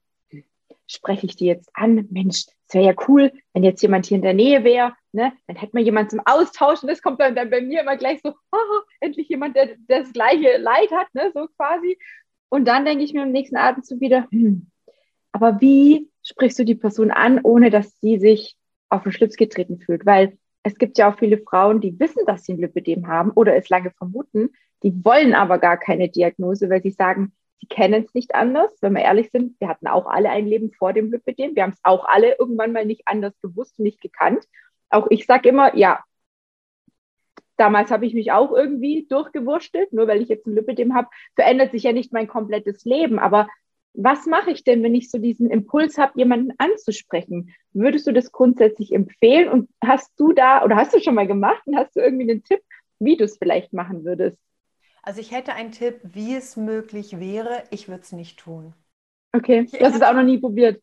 [0.87, 2.07] spreche ich die jetzt an?
[2.11, 5.33] Mensch, es wäre ja cool, wenn jetzt jemand hier in der Nähe wäre, ne?
[5.47, 6.87] dann hätte man jemand zum Austauschen.
[6.87, 10.13] Das kommt dann, dann bei mir immer gleich so, oh, endlich jemand, der, der, das
[10.13, 11.31] gleiche Leid hat, ne?
[11.33, 11.97] so quasi.
[12.49, 14.67] Und dann denke ich mir im nächsten Atemzug wieder, hm,
[15.31, 18.55] aber wie sprichst du die Person an, ohne dass sie sich
[18.89, 20.05] auf den Schlips getreten fühlt?
[20.05, 23.55] Weil es gibt ja auch viele Frauen, die wissen, dass sie ein Lipidem haben oder
[23.55, 24.49] es lange vermuten,
[24.81, 28.93] die wollen aber gar keine Diagnose, weil sie sagen, Sie kennen es nicht anders, wenn
[28.93, 29.59] wir ehrlich sind.
[29.59, 31.55] Wir hatten auch alle ein Leben vor dem Lipidem.
[31.55, 34.45] Wir haben es auch alle irgendwann mal nicht anders gewusst, nicht gekannt.
[34.89, 36.03] Auch ich sage immer, ja,
[37.57, 39.93] damals habe ich mich auch irgendwie durchgewurschtelt.
[39.93, 43.19] Nur weil ich jetzt ein Lipidem habe, verändert sich ja nicht mein komplettes Leben.
[43.19, 43.47] Aber
[43.93, 47.53] was mache ich denn, wenn ich so diesen Impuls habe, jemanden anzusprechen?
[47.71, 49.49] Würdest du das grundsätzlich empfehlen?
[49.49, 52.43] Und hast du da, oder hast du schon mal gemacht und hast du irgendwie einen
[52.43, 52.59] Tipp,
[52.99, 54.37] wie du es vielleicht machen würdest?
[55.05, 57.63] Also ich hätte einen Tipp, wie es möglich wäre.
[57.69, 58.73] Ich würde es nicht tun.
[59.33, 60.81] Okay, du hast es auch noch nie probiert.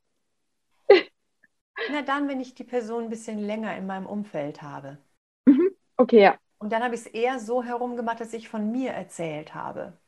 [1.86, 4.98] Na dann, wenn ich die Person ein bisschen länger in meinem Umfeld habe.
[5.46, 5.76] Mhm.
[5.98, 6.38] Okay, ja.
[6.58, 9.98] Und dann habe ich es eher so herumgemacht, dass ich von mir erzählt habe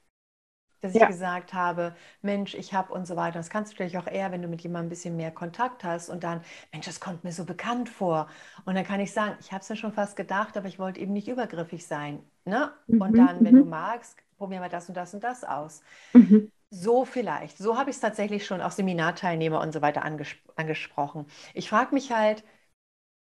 [0.83, 1.09] dass ich Ja.
[1.09, 3.39] gesagt habe, Mensch, ich habe und so weiter.
[3.39, 6.11] Das kannst du vielleicht auch eher, wenn du mit jemandem ein bisschen mehr Kontakt hast
[6.11, 8.29] und dann, Mensch, das kommt mir so bekannt vor.
[8.67, 11.01] Und dann kann ich sagen, ich habe es mir schon fast gedacht, aber ich wollte
[11.01, 12.23] eben nicht übergriffig sein.
[12.45, 12.73] Ne?
[12.99, 15.83] Und Mhm, dann, wenn du mhm, magst, probieren wir das und das und das aus.
[16.15, 16.47] mhm.
[16.71, 17.59] So vielleicht.
[17.59, 21.27] So habe ich es tatsächlich schon auch Seminarteilnehmer und so weiter anges angesprochen.
[21.55, 22.45] Ich frage mich halt,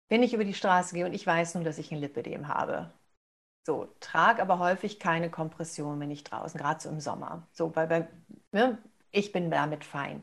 [0.09, 2.93] wenn ich über die Straße gehe und ich weiß nun, dass ich ein Lipödem habe.
[3.67, 7.49] So, trage aber häufig keine Kompression, wenn ich draußen, gerade so im Sommer.
[7.53, 8.09] So, weil bei,
[8.53, 8.79] ne,
[9.13, 10.23] ich bin damit fein.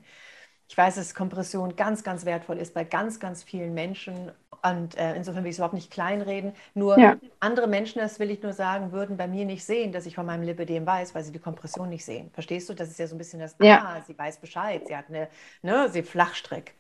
[0.69, 4.31] Ich weiß, dass Kompression ganz, ganz wertvoll ist bei ganz, ganz vielen Menschen.
[4.63, 6.53] Und äh, insofern will ich es überhaupt nicht kleinreden.
[6.73, 7.19] Nur Ja.
[7.39, 10.25] andere Menschen, das will ich nur sagen, würden bei mir nicht sehen, dass ich von
[10.25, 12.31] meinem Lipödem weiß, weil sie die Kompression nicht sehen.
[12.31, 12.73] Verstehst du?
[12.73, 13.83] Das ist ja so ein bisschen das, Ja.
[13.83, 15.29] ah, sie weiß Bescheid, sie hat eine,
[15.61, 16.75] ne, sie Flachstrick.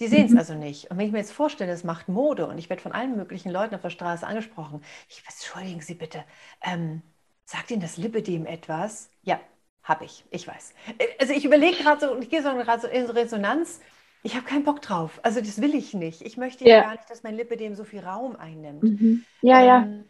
[0.00, 0.36] Die sehen es Mhm.
[0.36, 0.90] also nicht.
[0.90, 3.50] Und wenn ich mir jetzt vorstelle, es macht Mode und ich werde von allen möglichen
[3.50, 6.24] Leuten auf der Straße angesprochen, ich entschuldigen Sie bitte,
[6.62, 7.02] ähm,
[7.44, 9.10] sagt Ihnen das Lipödem etwas?
[9.22, 9.40] Ja,
[9.82, 10.72] habe ich, ich weiß.
[10.98, 13.80] Äh, Also ich überlege gerade so, und ich gehe so gerade so in Resonanz,
[14.22, 15.20] ich habe keinen Bock drauf.
[15.22, 16.22] Also das will ich nicht.
[16.22, 16.78] Ich möchte ja Ja.
[16.78, 18.92] gar nicht, dass mein Lipödem so viel Raum einnimmt.
[18.92, 19.26] Mhm.
[19.42, 19.88] Ja, ja.
[19.88, 20.04] Ähm,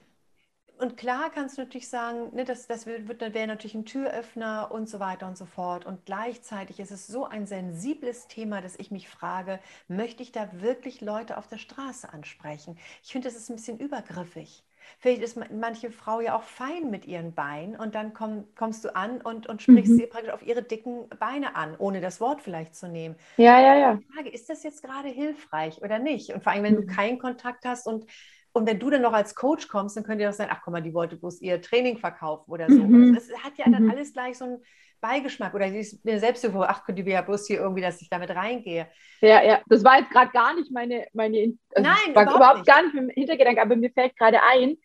[0.78, 4.70] und klar kannst du natürlich sagen, ne, das, das wird, wird, wäre natürlich ein Türöffner
[4.72, 5.86] und so weiter und so fort.
[5.86, 10.50] Und gleichzeitig ist es so ein sensibles Thema, dass ich mich frage, möchte ich da
[10.62, 12.78] wirklich Leute auf der Straße ansprechen?
[13.04, 14.64] Ich finde, das ist ein bisschen übergriffig.
[14.98, 18.84] Vielleicht ist ma- manche Frau ja auch fein mit ihren Beinen und dann komm, kommst
[18.84, 19.96] du an und, und sprichst Mhm.
[19.96, 23.16] sie praktisch auf ihre dicken Beine an, ohne das Wort vielleicht zu nehmen.
[23.36, 24.00] Ja, ja, ja.
[24.00, 26.30] Die Frage, ist das jetzt gerade hilfreich oder nicht?
[26.32, 26.86] Und vor allem, wenn du Mhm.
[26.86, 28.06] keinen Kontakt hast und,
[28.52, 30.72] und wenn du dann noch als Coach kommst, dann könnte ja auch sein, ach guck
[30.72, 32.90] mal, die wollte bloß ihr Training verkaufen oder so.
[32.90, 33.16] Mhm.
[33.16, 33.88] Es hat ja dann Mhm.
[33.88, 34.64] alles gleich so einen
[35.00, 38.30] Beigeschmack oder mir selbst so, ach, könnte wir ja bloß hier irgendwie, dass ich damit
[38.30, 38.88] reingehe.
[39.20, 39.60] Ja, ja.
[39.66, 42.66] Das war jetzt gerade gar nicht meine, meine also Nein, überhaupt überhaupt nicht.
[42.66, 44.76] gar nicht im Hintergedanken, aber mir fällt gerade ein,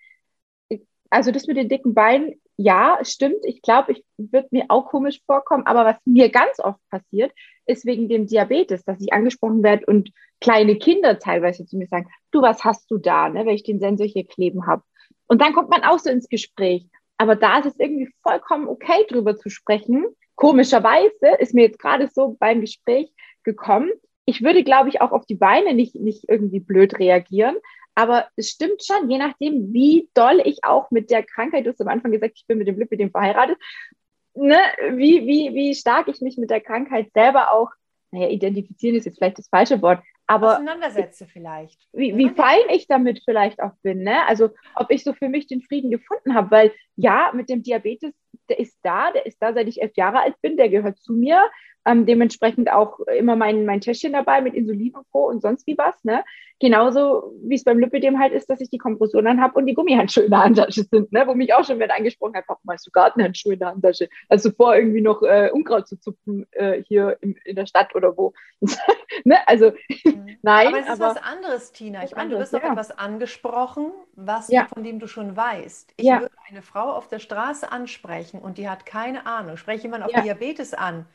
[1.09, 3.43] also das mit den dicken Beinen, ja, stimmt.
[3.43, 7.31] Ich glaube, ich würde mir auch komisch vorkommen, aber was mir ganz oft passiert,
[7.65, 12.07] ist wegen dem Diabetes, dass ich angesprochen werde und kleine Kinder teilweise zu mir sagen,
[12.31, 14.83] du, was hast du da, ne, weil ich den Sensor hier kleben habe.
[15.27, 16.85] Und dann kommt man auch so ins Gespräch.
[17.17, 20.05] Aber da ist es irgendwie vollkommen okay, drüber zu sprechen.
[20.35, 23.11] Komischerweise ist mir jetzt gerade so beim Gespräch
[23.43, 23.91] gekommen.
[24.25, 27.55] Ich würde, glaube ich, auch auf die Beine nicht, nicht irgendwie blöd reagieren.
[27.95, 31.79] Aber es stimmt schon, je nachdem, wie doll ich auch mit der Krankheit, du hast
[31.79, 33.57] am Anfang gesagt, ich bin mit dem Lipidem verheiratet,
[34.33, 34.57] ne,
[34.91, 37.69] wie, wie, wie stark ich mich mit der Krankheit selber auch,
[38.11, 41.87] naja, identifizieren ist jetzt vielleicht das falsche Wort, aber Auseinandersetze vielleicht.
[41.93, 44.25] wie, wie fein ich damit vielleicht auch bin, ne?
[44.27, 48.13] Also ob ich so für mich den Frieden gefunden habe, weil ja, mit dem Diabetes,
[48.49, 51.13] der ist da, der ist da, seit ich elf Jahre alt bin, der gehört zu
[51.13, 51.43] mir.
[51.85, 55.27] Ähm, dementsprechend auch immer mein, mein Täschchen dabei mit Insulin und Co.
[55.29, 56.23] und sonst wie was, ne?
[56.59, 59.73] Genauso wie es beim Lipidem halt ist, dass ich die Kompression an habe und die
[59.73, 61.27] Gummihandschuhe in der Handtasche sind, ne?
[61.27, 64.09] Wo mich auch schon wer angesprochen hat, warum hast du Gartenhandschuhe in der Handtasche?
[64.29, 68.15] Also vor irgendwie noch äh, Unkraut zu zupfen äh, hier in, in der Stadt oder
[68.17, 68.33] wo.
[69.25, 69.37] ne?
[69.47, 69.73] Also
[70.11, 70.37] Mhm.
[70.43, 72.03] nein, aber es ist aber was anderes, Tina.
[72.03, 72.71] Ich meine, du wirst auf ja.
[72.71, 74.65] etwas angesprochen, was Ja.
[74.65, 75.93] von dem du schon weißt.
[75.97, 76.19] Ich Ja.
[76.21, 79.57] würde eine Frau auf der Straße ansprechen und die hat keine Ahnung.
[79.57, 80.11] Spreche jemand auf.
[80.13, 81.07] Diabetes an.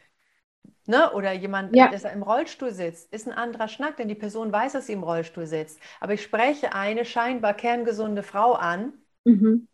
[0.90, 1.12] Ne?
[1.14, 1.90] Oder jemand, Ja.
[1.90, 5.02] der im Rollstuhl sitzt, ist ein anderer Schnack, denn die Person weiß, dass sie im
[5.04, 5.80] Rollstuhl sitzt.
[6.00, 8.92] Aber ich spreche eine scheinbar kerngesunde Frau an,
[9.26, 9.66] Mhm.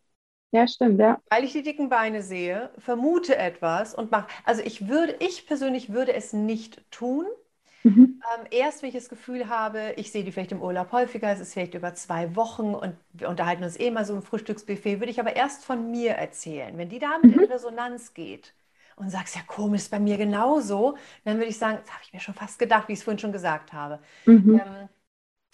[0.52, 1.20] Ja, stimmt, ja.
[1.30, 4.28] weil ich die dicken Beine sehe, vermute etwas und mache.
[4.44, 7.26] Also ich würde, ich persönlich würde es nicht tun.
[7.84, 8.22] Mhm.
[8.38, 11.40] Ähm, erst, wenn ich das Gefühl habe, ich sehe die vielleicht im Urlaub häufiger, es
[11.40, 15.10] ist vielleicht über zwei Wochen und wir unterhalten uns eh mal so im Frühstücksbuffet, würde
[15.12, 16.76] ich aber erst von mir erzählen.
[16.78, 17.46] Wenn die damit in Mhm.
[17.46, 18.54] Resonanz geht
[18.96, 22.12] und sagst, ja komisch, ist bei mir genauso, dann würde ich sagen, das habe ich
[22.12, 24.00] mir schon fast gedacht, wie ich es vorhin schon gesagt habe.
[24.26, 24.60] Mhm.
[24.60, 24.88] Ähm,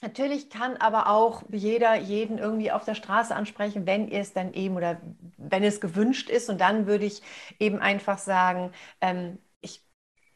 [0.02, 4.54] natürlich kann aber auch jeder jeden irgendwie auf der Straße ansprechen, wenn ihr es dann
[4.54, 5.00] eben oder
[5.38, 6.50] wenn es gewünscht ist.
[6.50, 7.22] Und dann würde ich
[7.58, 9.38] eben einfach sagen, ähm,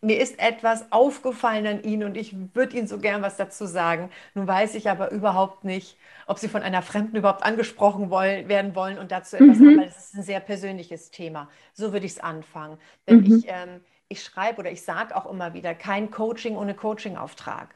[0.06, 4.10] mir ist etwas aufgefallen an Ihnen und ich würde Ihnen so gern was dazu sagen.
[4.34, 8.74] Nun weiß ich aber überhaupt nicht, ob Sie von einer Fremden überhaupt angesprochen wollen, werden
[8.74, 9.66] wollen und dazu etwas Mhm.
[9.66, 11.48] haben, weil das ist ein sehr persönliches Thema.
[11.74, 12.78] So würde ich es anfangen.
[13.06, 13.22] Denn Mhm.
[13.22, 17.75] ich, ähm, ich schreibe oder ich sage auch immer wieder, kein Coaching ohne Coaching-Auftrag.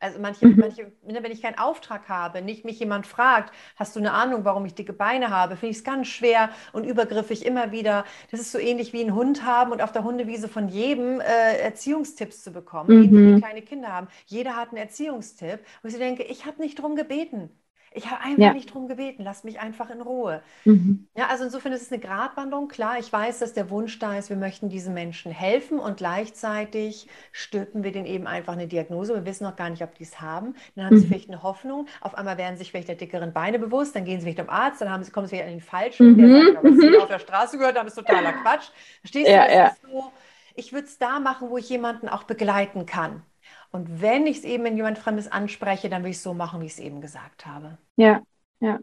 [0.00, 0.60] Also manche, Mhm.
[0.60, 4.44] manche, ne, wenn ich keinen Auftrag habe, nicht mich jemand fragt, hast du eine Ahnung,
[4.46, 8.04] warum ich dicke Beine habe, finde ich es ganz schwer und übergriffig immer wieder.
[8.30, 11.58] Das ist so ähnlich wie einen Hund haben und auf der Hundewiese von jedem äh,
[11.58, 13.40] Erziehungstipps zu bekommen, Mhm.
[13.40, 14.08] kleine Kinder haben.
[14.26, 17.50] Jeder hat einen Erziehungstipp, wo ich denke, ich habe nicht drum gebeten.
[17.92, 18.52] Ich habe einfach ja.
[18.52, 20.42] nicht drum gebeten, lass mich einfach in Ruhe.
[20.64, 21.08] Mhm.
[21.16, 22.68] Ja, also insofern ist es eine Gratwanderung.
[22.68, 27.08] Klar, ich weiß, dass der Wunsch da ist, wir möchten diesen Menschen helfen und gleichzeitig
[27.32, 29.14] stülpen wir denen eben einfach eine Diagnose.
[29.14, 30.54] Wir wissen noch gar nicht, ob die es haben.
[30.76, 31.00] Dann haben mhm.
[31.00, 31.86] sie vielleicht eine Hoffnung.
[32.00, 33.96] Auf einmal werden sie sich vielleicht der dickeren Beine bewusst.
[33.96, 34.80] Dann gehen sie vielleicht zum Arzt.
[34.80, 36.12] Dann haben sie, kommen sie wieder an den Falschen.
[36.12, 36.18] Mhm.
[36.18, 38.68] Der sagt, was sie auf der Straße gehört haben, ist totaler Quatsch.
[39.00, 39.48] Verstehst ja, du?
[39.48, 39.88] Das ja.
[39.90, 40.12] so,
[40.54, 43.24] ich würde es da machen, wo ich jemanden auch begleiten kann.
[43.72, 46.60] Und wenn ich es eben in jemand Fremdes anspreche, dann will ich es so machen,
[46.60, 47.78] wie ich es eben gesagt habe.
[47.96, 48.22] Ja,
[48.60, 48.80] ja.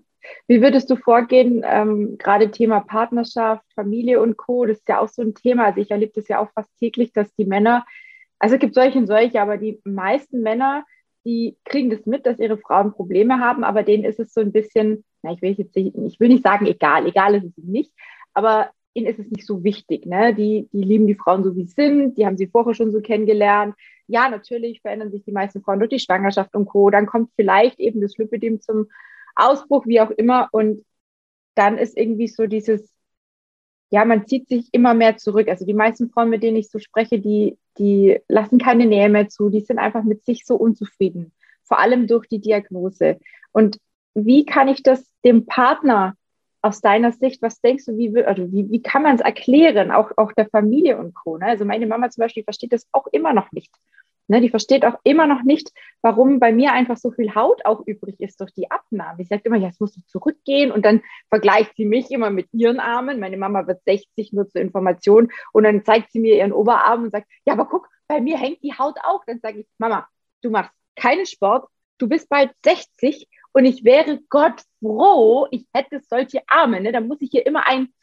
[0.48, 5.08] Wie würdest du vorgehen, ähm, gerade Thema Partnerschaft, Familie und Co., das ist ja auch
[5.08, 5.66] so ein Thema.
[5.66, 7.86] Also ich erlebe das ja auch fast täglich, dass die Männer,
[8.40, 10.86] also es gibt solche und solche, aber die meisten Männer,
[11.26, 14.52] die kriegen das mit, dass ihre Frauen Probleme haben, aber denen ist es so ein
[14.52, 17.92] bisschen, na, ich will jetzt nicht, ich will nicht sagen egal, egal ist es nicht,
[18.34, 20.06] aber ihnen ist es nicht so wichtig.
[20.06, 20.34] Ne?
[20.34, 23.02] Die, die lieben die Frauen so, wie sie sind, die haben sie vorher schon so
[23.02, 23.76] kennengelernt.
[24.08, 26.90] Ja, natürlich verändern sich die meisten Frauen durch die Schwangerschaft und Co.
[26.90, 28.88] Dann kommt vielleicht eben das Lipidem zum
[29.36, 30.50] Ausbruch, wie auch immer.
[30.52, 30.86] Und
[31.56, 32.94] dann ist irgendwie so dieses,
[33.90, 35.48] ja, man zieht sich immer mehr zurück.
[35.48, 39.30] Also die meisten Frauen, mit denen ich so spreche, die, die lassen keine Nähe mehr
[39.30, 43.20] zu, die sind einfach mit sich so unzufrieden, vor allem durch die Diagnose.
[43.52, 43.78] Und
[44.14, 46.16] wie kann ich das dem Partner
[46.62, 50.12] aus deiner Sicht, was denkst du, wie, also wie, wie kann man es erklären, auch,
[50.18, 51.38] auch der Familie und Co.
[51.38, 51.46] Ne?
[51.46, 53.74] Also meine Mama zum Beispiel versteht das auch immer noch nicht.
[54.28, 54.42] Ne?
[54.42, 58.20] Die versteht auch immer noch nicht, warum bei mir einfach so viel Haut auch übrig
[58.20, 59.18] ist durch die Abnahme.
[59.18, 62.80] Sie sagt immer, ja, es muss zurückgehen und dann vergleicht sie mich immer mit ihren
[62.80, 63.20] Armen.
[63.20, 67.12] Meine Mama wird 60 nur zur Information und dann zeigt sie mir ihren Oberarm und
[67.12, 69.24] sagt, ja, aber guck, bei mir hängt die Haut auch.
[69.26, 70.08] Dann sage ich, Mama,
[70.42, 76.02] du machst keinen Sport, du bist bald 60 und ich wäre Gott froh, ich hätte
[76.08, 76.82] solche Arme.
[76.82, 76.92] Ne?
[76.92, 77.94] Da muss ich hier immer ein,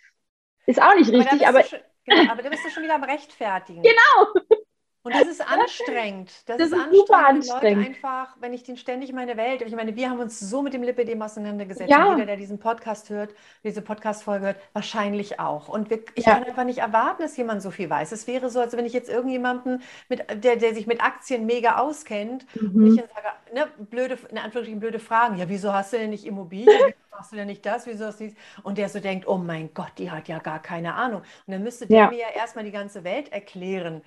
[0.66, 1.62] ist auch nicht richtig, aber.
[1.62, 3.82] Schon, genau, aber da bist du schon wieder am Rechtfertigen.
[3.82, 4.63] Genau.
[5.04, 6.32] Und das ist anstrengend.
[6.46, 7.06] Das, das ist, ist anstrengend.
[7.06, 7.86] Super anstrengend.
[7.86, 10.72] Leute einfach, wenn ich den ständig meine Welt, ich meine, wir haben uns so mit
[10.72, 11.90] dem Lipidem auseinandergesetzt.
[11.90, 12.12] Ja.
[12.14, 15.68] Jeder, der diesen Podcast hört, diese Podcast-Folge hört, wahrscheinlich auch.
[15.68, 16.34] Und wir, ich ja.
[16.34, 18.12] kann einfach nicht erwarten, dass jemand so viel weiß.
[18.12, 21.76] Es wäre so, als wenn ich jetzt irgendjemanden, mit, der, der sich mit Aktien mega
[21.76, 22.74] auskennt, mhm.
[22.74, 25.36] und ich sage, ne, blöde, in Anführungsstrichen blöde Fragen.
[25.36, 26.68] Ja, wieso hast du denn nicht Immobilien?
[26.68, 27.86] Wieso machst du denn nicht das?
[27.86, 28.34] Wieso hast du dies?
[28.62, 31.20] Und der so denkt, oh mein Gott, die hat ja gar keine Ahnung.
[31.46, 32.10] Und dann müsste der ja.
[32.10, 34.02] mir ja erstmal die ganze Welt erklären.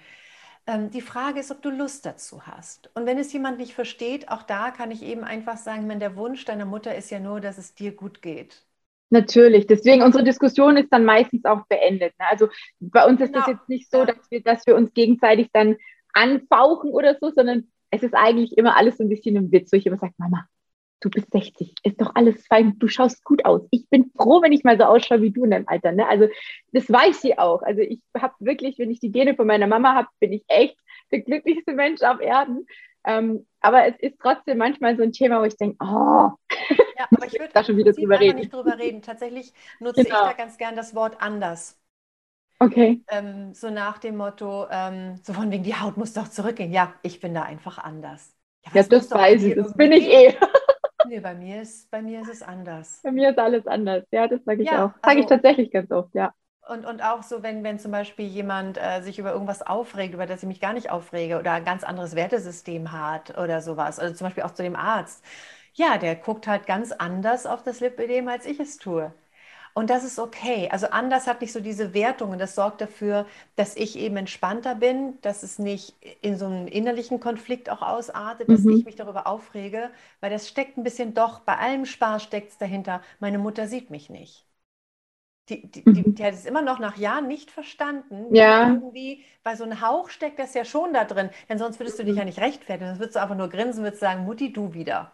[0.67, 2.89] Ähm, die Frage ist, ob du Lust dazu hast.
[2.93, 6.17] Und wenn es jemand nicht versteht, auch da kann ich eben einfach sagen, wenn der
[6.17, 8.63] Wunsch deiner Mutter ist ja nur, dass es dir gut geht.
[9.10, 12.13] Natürlich, deswegen unsere Diskussion ist dann meistens auch beendet.
[12.19, 12.25] Ne?
[12.30, 12.49] Also
[12.82, 13.45] bei uns ist genau.
[13.45, 15.77] das jetzt nicht so, dass wir, dass wir uns gegenseitig dann
[16.13, 19.77] anfauchen oder so, sondern es ist eigentlich immer alles so ein bisschen im Witz, wo
[19.77, 20.45] ich immer sage, Mama,
[20.99, 23.62] du bist 60, ist doch alles fein, du schaust gut aus.
[23.71, 25.91] Ich bin froh, wenn ich mal so ausschaue wie du in deinem Alter.
[25.91, 26.07] Ne?
[26.07, 26.27] Also
[26.71, 27.62] das weiß sie auch.
[27.62, 30.77] Also ich habe wirklich, wenn ich die Gene von meiner Mama habe, bin ich echt
[31.12, 32.65] der glücklichste Mensch auf Erden.
[33.05, 36.31] Ähm, aber es ist trotzdem manchmal so ein Thema, wo ich denke, oh,
[36.97, 38.39] ja, aber ich würde da schon wieder drüber reden.
[38.39, 39.01] nicht drüber reden.
[39.01, 40.23] Tatsächlich nutze genau.
[40.23, 41.79] ich da ganz gern das Wort anders.
[42.60, 43.03] Okay.
[43.10, 46.73] Ähm, so nach dem Motto, ähm, so von wegen, die Haut muss doch zurückgehen.
[46.73, 48.36] Ja, ich bin da einfach anders.
[48.65, 50.36] Ja, ja das weiß ich, das bin ich eh.
[51.07, 53.01] Nee, bei mir ist, bei mir ist es anders.
[53.03, 54.03] Bei mir ist alles anders.
[54.11, 54.91] Ja, das sage ich ja, auch.
[55.01, 56.33] Sage also, ich tatsächlich ganz oft, ja.
[56.67, 60.25] Und, und auch so, wenn, wenn zum Beispiel jemand äh, sich über irgendwas aufregt, über
[60.25, 63.99] das ich mich gar nicht aufrege oder ein ganz anderes Wertesystem hat oder sowas.
[63.99, 65.23] Also zum Beispiel auch zu dem Arzt.
[65.73, 69.13] Ja, der guckt halt ganz anders auf das Lipödem, als ich es tue.
[69.73, 70.69] Und das ist okay.
[70.71, 72.39] Also anders hat nicht so diese Wertungen.
[72.39, 73.25] Das sorgt dafür,
[73.56, 78.49] dass ich eben entspannter bin, dass es nicht in so einen innerlichen Konflikt auch ausartet,
[78.49, 78.77] dass mhm.
[78.77, 82.58] ich mich darüber aufrege, weil das steckt ein bisschen doch, bei allem Spaß steckt es
[82.58, 84.47] dahinter, meine Mutter sieht mich nicht.
[85.49, 86.15] Die, die, die, mhm.
[86.15, 88.36] die, hat es immer noch nach Jahren nicht verstanden.
[88.36, 88.67] Ja.
[88.67, 91.30] Irgendwie, weil so ein Hauch steckt das ja schon da drin.
[91.47, 92.89] Denn sonst würdest du dich ja nicht rechtfertigen.
[92.89, 95.13] Sonst würdest du einfach nur grinsen, würdest sagen, Mutti, du wieder.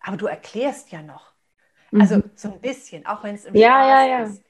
[0.00, 1.35] Aber du erklärst ja noch.
[1.92, 2.30] Also mhm.
[2.34, 4.22] so ein bisschen, auch wenn es im ja, Spaß ja, ja.
[4.24, 4.42] ist.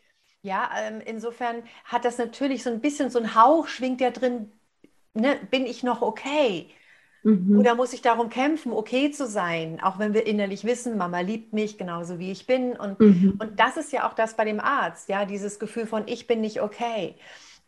[0.42, 4.52] Ja, ähm, insofern hat das natürlich so ein bisschen so ein Hauch, schwingt ja drin,
[5.12, 6.68] ne, bin ich noch okay?
[7.26, 7.58] Mhm.
[7.58, 11.52] Oder muss ich darum kämpfen, okay zu sein, auch wenn wir innerlich wissen, Mama liebt
[11.52, 12.76] mich genauso wie ich bin.
[12.76, 13.34] Und, mhm.
[13.40, 16.40] und das ist ja auch das bei dem Arzt, ja, dieses Gefühl von ich bin
[16.40, 17.16] nicht okay.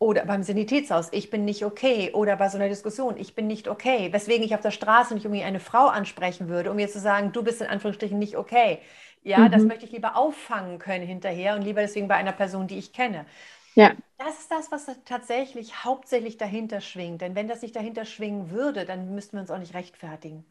[0.01, 2.13] Oder beim Sanitätshaus, ich bin nicht okay.
[2.13, 4.13] Oder bei so einer Diskussion, ich bin nicht okay.
[4.13, 7.33] Weswegen ich auf der Straße nicht irgendwie eine Frau ansprechen würde, um ihr zu sagen,
[7.33, 8.79] du bist in Anführungsstrichen nicht okay.
[9.23, 9.51] Ja, mhm.
[9.51, 12.93] das möchte ich lieber auffangen können hinterher und lieber deswegen bei einer Person, die ich
[12.93, 13.27] kenne.
[13.75, 13.93] Ja.
[14.19, 17.21] Das ist das, was tatsächlich hauptsächlich dahinter schwingt.
[17.21, 20.45] Denn wenn das nicht dahinter schwingen würde, dann müssten wir uns auch nicht rechtfertigen.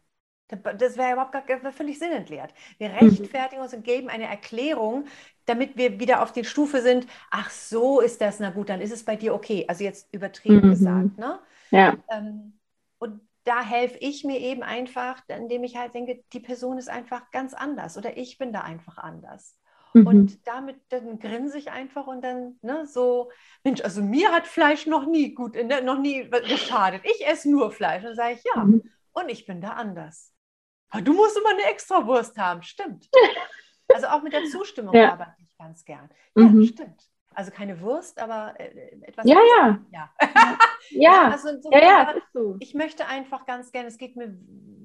[0.47, 2.53] Das wäre überhaupt gar, wär völlig sinnentleert.
[2.77, 2.95] Wir mhm.
[2.95, 5.05] rechtfertigen uns und geben eine Erklärung,
[5.45, 8.93] damit wir wieder auf die Stufe sind, ach so ist das, na gut, dann ist
[8.93, 9.65] es bei dir okay.
[9.67, 10.69] Also jetzt übertrieben mhm.
[10.69, 11.17] gesagt.
[11.17, 11.39] Ne?
[11.71, 11.97] Ja.
[12.09, 12.53] Ähm,
[12.97, 17.31] und da helfe ich mir eben einfach, indem ich halt denke, die Person ist einfach
[17.31, 19.57] ganz anders oder ich bin da einfach anders.
[19.93, 20.07] Mhm.
[20.07, 23.31] Und damit dann grinse ich einfach und dann ne, so,
[23.63, 27.03] Mensch, also mir hat Fleisch noch nie gut, ne, noch nie geschadet.
[27.05, 28.03] Ich esse nur Fleisch.
[28.03, 28.83] Und sage ich, ja, mhm.
[29.13, 30.33] und ich bin da anders.
[30.89, 33.09] Aber du musst immer eine extra Wurst haben, stimmt.
[33.93, 35.13] Also auch mit der Zustimmung ja.
[35.13, 36.09] arbeite ich ganz gern.
[36.35, 36.65] Ja, mhm.
[36.65, 37.09] stimmt.
[37.37, 39.27] Also keine Wurst, aber äh, etwas.
[39.27, 39.79] Ja, ja.
[39.91, 40.11] Ja.
[40.89, 41.29] ja.
[41.29, 42.55] Also so ja, ja, so.
[42.59, 44.35] Ich möchte einfach ganz gerne, es geht mir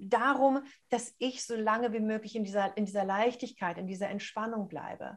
[0.03, 4.69] darum, dass ich so lange wie möglich in dieser, in dieser Leichtigkeit, in dieser Entspannung
[4.69, 5.17] bleibe.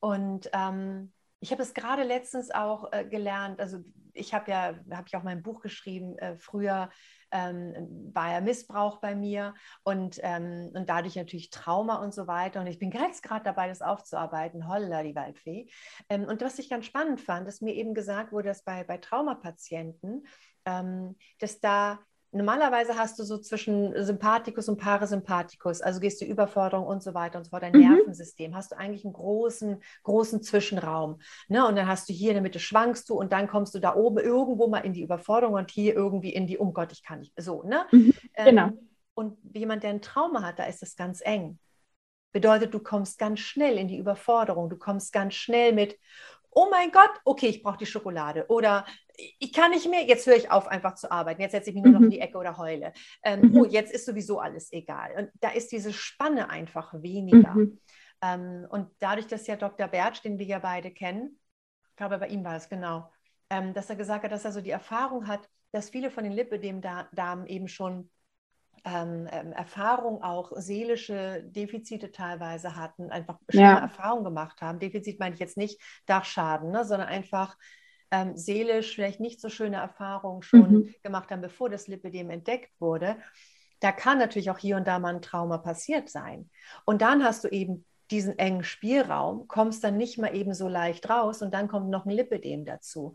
[0.00, 5.04] Und ähm, ich habe es gerade letztens auch äh, gelernt, also ich habe ja, habe
[5.06, 6.88] ich auch mein Buch geschrieben, äh, früher
[7.34, 12.60] ähm, war ja Missbrauch bei mir und, ähm, und dadurch natürlich Trauma und so weiter.
[12.60, 14.68] Und ich bin jetzt gerade dabei, das aufzuarbeiten.
[14.68, 15.68] Holla, die Waldfee.
[16.08, 18.98] Ähm, und was ich ganz spannend fand, dass mir eben gesagt wurde, dass bei, bei
[18.98, 20.26] Traumapatienten,
[20.64, 21.98] ähm, dass da
[22.34, 27.38] normalerweise hast du so zwischen Sympathikus und Parasympathikus, also gehst du Überforderung und so weiter
[27.38, 27.80] und so fort, dein mhm.
[27.80, 31.20] Nervensystem, hast du eigentlich einen großen, großen Zwischenraum.
[31.48, 31.66] Ne?
[31.66, 33.94] Und dann hast du hier in der Mitte schwankst du und dann kommst du da
[33.94, 37.20] oben irgendwo mal in die Überforderung und hier irgendwie in die, um Gott, ich kann
[37.20, 37.86] nicht, so, ne?
[37.92, 38.12] Mhm.
[38.34, 38.66] Genau.
[38.66, 41.58] Ähm, und jemand, der ein Trauma hat, da ist das ganz eng.
[42.32, 45.96] Bedeutet, du kommst ganz schnell in die Überforderung, du kommst ganz schnell mit,
[46.54, 48.46] oh mein Gott, okay, ich brauche die Schokolade.
[48.48, 48.86] Oder
[49.38, 51.42] ich kann nicht mehr, jetzt höre ich auf, einfach zu arbeiten.
[51.42, 52.10] Jetzt setze ich mich nur noch in mhm.
[52.10, 52.92] die Ecke oder heule.
[53.22, 53.56] Ähm, mhm.
[53.56, 55.12] Oh, jetzt ist sowieso alles egal.
[55.16, 57.54] Und da ist diese Spanne einfach weniger.
[57.54, 57.80] Mhm.
[58.22, 59.88] Ähm, und dadurch, dass ja Dr.
[59.88, 61.38] Bertsch, den wir ja beide kennen,
[61.90, 63.10] ich glaube, bei ihm war es genau,
[63.50, 66.32] ähm, dass er gesagt hat, dass er so die Erfahrung hat, dass viele von den
[66.32, 68.10] Lipödem-Damen eben schon
[68.84, 73.78] ähm, ähm, Erfahrung auch seelische Defizite teilweise hatten, einfach schlimme ja.
[73.78, 74.78] Erfahrungen gemacht haben.
[74.78, 77.56] Defizit meine ich jetzt nicht Dachschaden, ne, sondern einfach
[78.10, 80.94] ähm, seelisch vielleicht nicht so schöne Erfahrungen schon mhm.
[81.02, 83.16] gemacht haben, bevor das Lipidem entdeckt wurde.
[83.80, 86.50] Da kann natürlich auch hier und da mal ein Trauma passiert sein.
[86.84, 91.08] Und dann hast du eben diesen engen Spielraum, kommst dann nicht mal eben so leicht
[91.08, 93.14] raus und dann kommt noch ein Lipidem dazu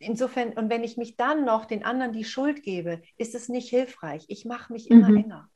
[0.00, 3.68] insofern, und wenn ich mich dann noch den anderen die Schuld gebe, ist es nicht
[3.68, 4.24] hilfreich.
[4.28, 5.16] Ich mache mich immer mhm.
[5.16, 5.50] enger.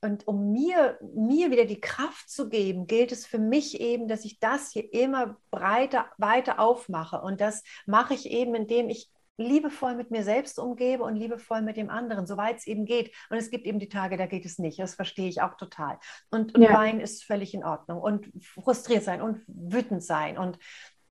[0.00, 4.26] Und um mir, mir wieder die Kraft zu geben, gilt es für mich eben, dass
[4.26, 7.22] ich das hier immer breiter, weiter aufmache.
[7.22, 11.78] Und das mache ich eben, indem ich liebevoll mit mir selbst umgebe und liebevoll mit
[11.78, 13.14] dem anderen, soweit es eben geht.
[13.30, 14.78] Und es gibt eben die Tage, da geht es nicht.
[14.78, 15.98] Das verstehe ich auch total.
[16.30, 16.74] Und, und ja.
[16.74, 18.00] Wein ist völlig in Ordnung.
[18.02, 20.36] Und frustriert sein und wütend sein.
[20.36, 20.58] Und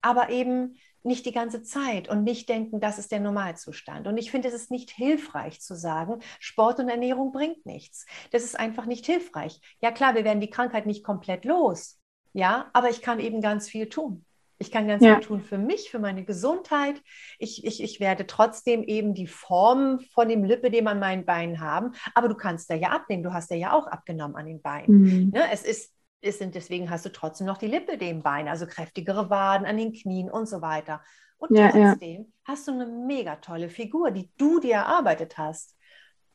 [0.02, 4.06] aber eben nicht die ganze Zeit und nicht denken, das ist der Normalzustand.
[4.06, 8.06] Und ich finde, es ist nicht hilfreich zu sagen, Sport und Ernährung bringt nichts.
[8.30, 9.60] Das ist einfach nicht hilfreich.
[9.80, 11.98] Ja klar, wir werden die Krankheit nicht komplett los.
[12.32, 14.24] Ja, aber ich kann eben ganz viel tun.
[14.58, 15.14] Ich kann ganz ja.
[15.14, 17.02] viel tun für mich, für meine Gesundheit.
[17.38, 21.60] Ich, ich, ich werde trotzdem eben die Form von dem Lippe, den man meinen Beinen
[21.60, 21.92] haben.
[22.14, 23.22] Aber du kannst da ja abnehmen.
[23.22, 25.00] Du hast ja auch abgenommen an den Beinen.
[25.00, 25.30] Mhm.
[25.30, 25.50] Ne?
[25.50, 29.30] Es ist ist, sind, deswegen hast du trotzdem noch die Lippe dem Bein, also kräftigere
[29.30, 31.02] Waden an den Knien und so weiter.
[31.38, 32.28] Und ja, trotzdem ja.
[32.44, 35.76] hast du eine mega tolle Figur, die du dir erarbeitet hast.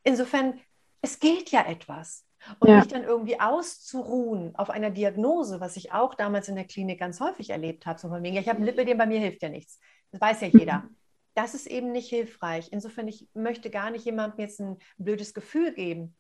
[0.04, 0.60] Insofern,
[1.02, 2.26] es geht ja etwas.
[2.60, 2.78] Und ja.
[2.78, 7.20] nicht dann irgendwie auszuruhen auf einer Diagnose, was ich auch damals in der Klinik ganz
[7.20, 9.80] häufig erlebt habe, so von wegen, ich habe ein Lipödem, bei mir hilft ja nichts.
[10.12, 10.80] Das weiß ja jeder.
[10.80, 10.96] Mhm.
[11.34, 12.70] Das ist eben nicht hilfreich.
[12.72, 16.16] Insofern, ich möchte gar nicht jemandem jetzt ein blödes Gefühl geben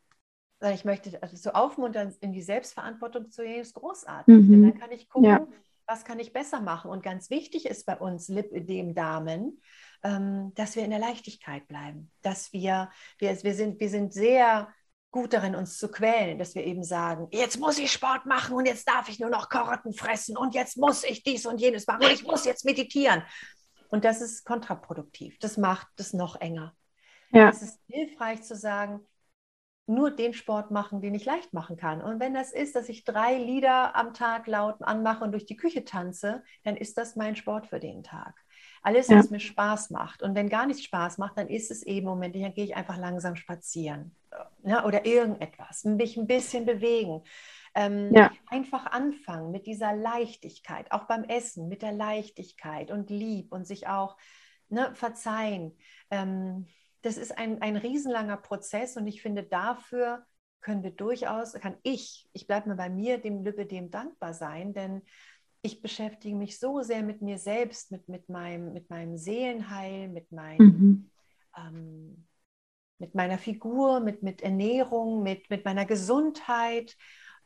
[0.65, 4.33] sondern ich möchte also so aufmuntern, in die Selbstverantwortung zu gehen, ist großartig.
[4.33, 4.51] Mhm.
[4.51, 5.47] Denn dann kann ich gucken, ja.
[5.85, 6.89] was kann ich besser machen.
[6.89, 9.61] Und ganz wichtig ist bei uns Lipödem-Damen,
[10.03, 12.11] ähm, dass wir in der Leichtigkeit bleiben.
[12.23, 14.73] Dass wir, wir, wir, sind, wir sind sehr
[15.11, 18.65] gut darin, uns zu quälen, dass wir eben sagen, jetzt muss ich Sport machen und
[18.65, 22.05] jetzt darf ich nur noch Karotten fressen und jetzt muss ich dies und jenes machen
[22.05, 23.21] und ich muss jetzt meditieren.
[23.89, 25.37] Und das ist kontraproduktiv.
[25.37, 26.75] Das macht es noch enger.
[27.29, 27.49] Ja.
[27.49, 29.05] Es ist hilfreich zu sagen,
[29.87, 32.01] nur den Sport machen, den ich leicht machen kann.
[32.01, 35.55] Und wenn das ist, dass ich drei Lieder am Tag laut anmache und durch die
[35.55, 38.33] Küche tanze, dann ist das mein Sport für den Tag.
[38.81, 39.31] Alles, was ja.
[39.31, 40.21] mir Spaß macht.
[40.21, 42.97] Und wenn gar nichts Spaß macht, dann ist es eben, Moment, dann gehe ich einfach
[42.97, 44.15] langsam spazieren.
[44.31, 47.23] Ja, ne, oder irgendetwas, mich ein bisschen bewegen.
[47.73, 48.31] Ähm, ja.
[48.47, 53.87] Einfach anfangen mit dieser Leichtigkeit, auch beim Essen, mit der Leichtigkeit und lieb und sich
[53.87, 54.17] auch
[54.69, 55.77] ne, verzeihen.
[56.09, 56.67] Ähm,
[57.05, 60.25] das ist ein, ein riesenlanger Prozess und ich finde, dafür
[60.59, 64.73] können wir durchaus, kann ich, ich bleibe mal bei mir, dem Lübbe, dem dankbar sein,
[64.73, 65.03] denn
[65.61, 70.31] ich beschäftige mich so sehr mit mir selbst, mit, mit, meinem, mit meinem Seelenheil, mit,
[70.31, 71.11] meinem, mhm.
[71.55, 72.27] ähm,
[72.97, 76.97] mit meiner Figur, mit, mit Ernährung, mit, mit meiner Gesundheit.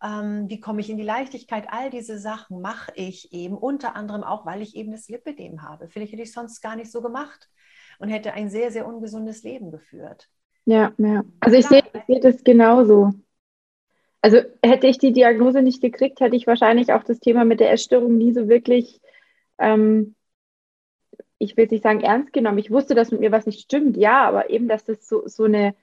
[0.01, 1.67] Ähm, wie komme ich in die Leichtigkeit?
[1.69, 5.89] All diese Sachen mache ich eben unter anderem auch, weil ich eben das Lipidem habe.
[5.89, 7.49] Vielleicht hätte ich sonst gar nicht so gemacht
[7.99, 10.27] und hätte ein sehr, sehr ungesundes Leben geführt.
[10.65, 11.23] Ja, ja.
[11.39, 13.13] Also ich sehe seh das genauso.
[14.21, 17.71] Also hätte ich die Diagnose nicht gekriegt, hätte ich wahrscheinlich auch das Thema mit der
[17.71, 19.01] Essstörung nie so wirklich,
[19.57, 20.15] ähm,
[21.37, 22.57] ich will nicht sagen ernst genommen.
[22.57, 25.45] Ich wusste, dass mit mir was nicht stimmt, ja, aber eben, dass das so, so
[25.45, 25.73] eine,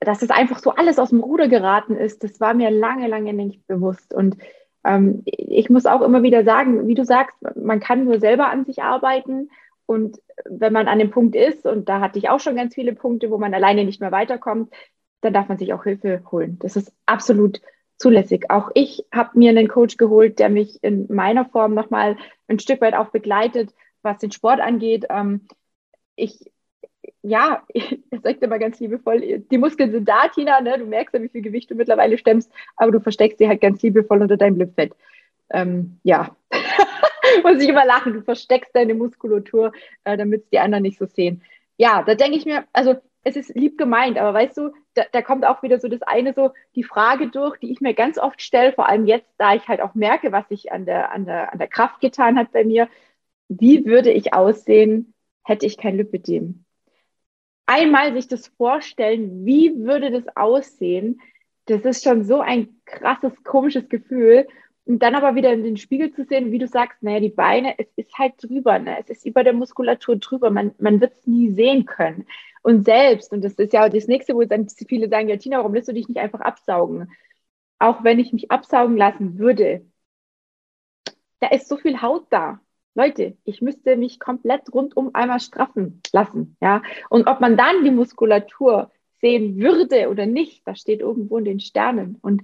[0.00, 3.32] dass das einfach so alles aus dem Ruder geraten ist, das war mir lange, lange
[3.32, 4.12] nicht bewusst.
[4.12, 4.36] Und
[4.84, 8.64] ähm, ich muss auch immer wieder sagen, wie du sagst, man kann nur selber an
[8.64, 9.50] sich arbeiten.
[9.88, 12.92] Und wenn man an dem Punkt ist, und da hatte ich auch schon ganz viele
[12.92, 14.70] Punkte, wo man alleine nicht mehr weiterkommt,
[15.22, 16.58] dann darf man sich auch Hilfe holen.
[16.58, 17.62] Das ist absolut
[17.96, 18.50] zulässig.
[18.50, 22.18] Auch ich habe mir einen Coach geholt, der mich in meiner Form nochmal
[22.48, 25.06] ein Stück weit auch begleitet, was den Sport angeht.
[25.08, 25.46] Ähm,
[26.16, 26.52] ich,
[27.22, 30.76] ja, ich sage immer ganz liebevoll, die Muskeln sind da, Tina, ne?
[30.76, 33.80] du merkst ja, wie viel Gewicht du mittlerweile stemmst, aber du versteckst sie halt ganz
[33.80, 34.92] liebevoll unter deinem Lipfett.
[35.48, 36.36] Ähm, ja,
[37.44, 39.72] muss ich immer lachen, du versteckst deine Muskulatur,
[40.04, 41.42] äh, damit es die anderen nicht so sehen.
[41.76, 45.22] Ja, da denke ich mir, also es ist lieb gemeint, aber weißt du, da, da,
[45.22, 48.40] kommt auch wieder so das eine so, die Frage durch, die ich mir ganz oft
[48.42, 51.52] stelle, vor allem jetzt, da ich halt auch merke, was sich an der, an der,
[51.52, 52.88] an der Kraft getan hat bei mir.
[53.48, 55.14] Wie würde ich aussehen,
[55.44, 56.64] hätte ich kein Lipidem?
[57.66, 61.20] Einmal sich das vorstellen, wie würde das aussehen,
[61.66, 64.46] das ist schon so ein krasses, komisches Gefühl.
[64.88, 67.78] Und dann aber wieder in den Spiegel zu sehen, wie du sagst, naja, die Beine,
[67.78, 68.98] es ist halt drüber, ne?
[68.98, 72.26] es ist über der Muskulatur drüber, man, man wird es nie sehen können.
[72.62, 75.74] Und selbst, und das ist ja das nächste, wo dann viele sagen, ja, Tina, warum
[75.74, 77.12] lässt du dich nicht einfach absaugen?
[77.78, 79.84] Auch wenn ich mich absaugen lassen würde,
[81.40, 82.58] da ist so viel Haut da.
[82.94, 86.82] Leute, ich müsste mich komplett rundum einmal straffen lassen, ja.
[87.10, 91.60] Und ob man dann die Muskulatur sehen würde oder nicht, das steht irgendwo in den
[91.60, 92.16] Sternen.
[92.22, 92.42] Und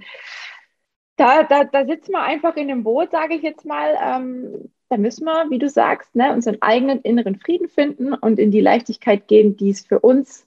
[1.16, 3.96] da, da, da sitzen wir einfach in dem Boot, sage ich jetzt mal.
[4.02, 8.50] Ähm, da müssen wir, wie du sagst, ne, unseren eigenen inneren Frieden finden und in
[8.50, 10.46] die Leichtigkeit gehen, die es für uns,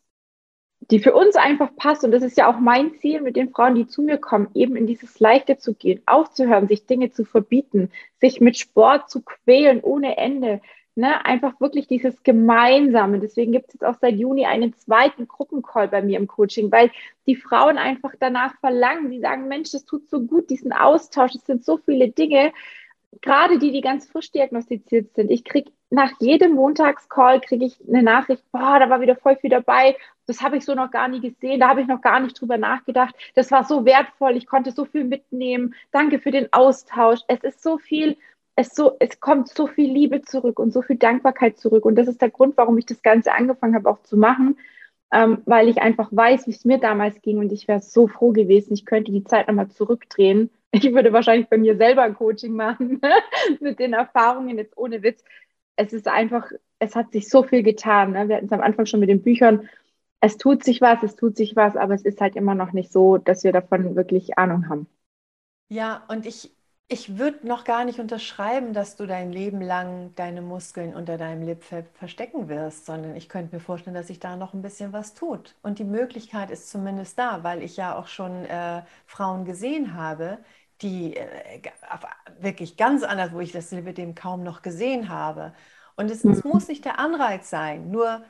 [0.91, 2.03] die für uns einfach passt.
[2.03, 4.75] Und das ist ja auch mein Ziel mit den Frauen, die zu mir kommen, eben
[4.75, 7.91] in dieses Leichte zu gehen, aufzuhören, sich Dinge zu verbieten,
[8.21, 10.61] sich mit Sport zu quälen ohne Ende,
[10.97, 13.19] Ne, einfach wirklich dieses Gemeinsame.
[13.19, 16.89] Deswegen gibt es jetzt auch seit Juni einen zweiten Gruppencall bei mir im Coaching, weil
[17.27, 19.11] die Frauen einfach danach verlangen.
[19.11, 21.35] Sie sagen, Mensch, das tut so gut, diesen Austausch.
[21.35, 22.51] Es sind so viele Dinge,
[23.21, 25.29] gerade die, die ganz frisch diagnostiziert sind.
[25.29, 29.51] Ich kriege nach jedem Montagscall kriege ich eine Nachricht, boah, da war wieder voll viel
[29.51, 29.95] dabei.
[30.25, 31.59] Das habe ich so noch gar nie gesehen.
[31.59, 33.13] Da habe ich noch gar nicht drüber nachgedacht.
[33.35, 34.35] Das war so wertvoll.
[34.35, 35.75] Ich konnte so viel mitnehmen.
[35.91, 37.19] Danke für den Austausch.
[37.27, 38.17] Es ist so viel
[38.57, 41.85] es, so, es kommt so viel Liebe zurück und so viel Dankbarkeit zurück.
[41.85, 44.57] Und das ist der Grund, warum ich das Ganze angefangen habe, auch zu machen,
[45.11, 47.37] ähm, weil ich einfach weiß, wie es mir damals ging.
[47.37, 50.49] Und ich wäre so froh gewesen, ich könnte die Zeit nochmal zurückdrehen.
[50.71, 52.99] Ich würde wahrscheinlich bei mir selber ein Coaching machen
[53.61, 55.23] mit den Erfahrungen, jetzt ohne Witz.
[55.75, 58.11] Es ist einfach, es hat sich so viel getan.
[58.11, 58.27] Ne?
[58.27, 59.69] Wir hatten es am Anfang schon mit den Büchern.
[60.19, 62.91] Es tut sich was, es tut sich was, aber es ist halt immer noch nicht
[62.91, 64.87] so, dass wir davon wirklich Ahnung haben.
[65.69, 66.56] Ja, und ich,
[66.89, 71.41] ich würde noch gar nicht unterschreiben, dass du dein Leben lang deine Muskeln unter deinem
[71.43, 75.13] Lipfell verstecken wirst, sondern ich könnte mir vorstellen, dass sich da noch ein bisschen was
[75.13, 75.55] tut.
[75.61, 80.39] Und die Möglichkeit ist zumindest da, weil ich ja auch schon äh, Frauen gesehen habe,
[80.81, 81.61] die äh,
[82.39, 85.53] wirklich ganz anders, wo ich das Lipidem kaum noch gesehen habe.
[85.97, 88.23] Und es, es muss nicht der Anreiz sein, nur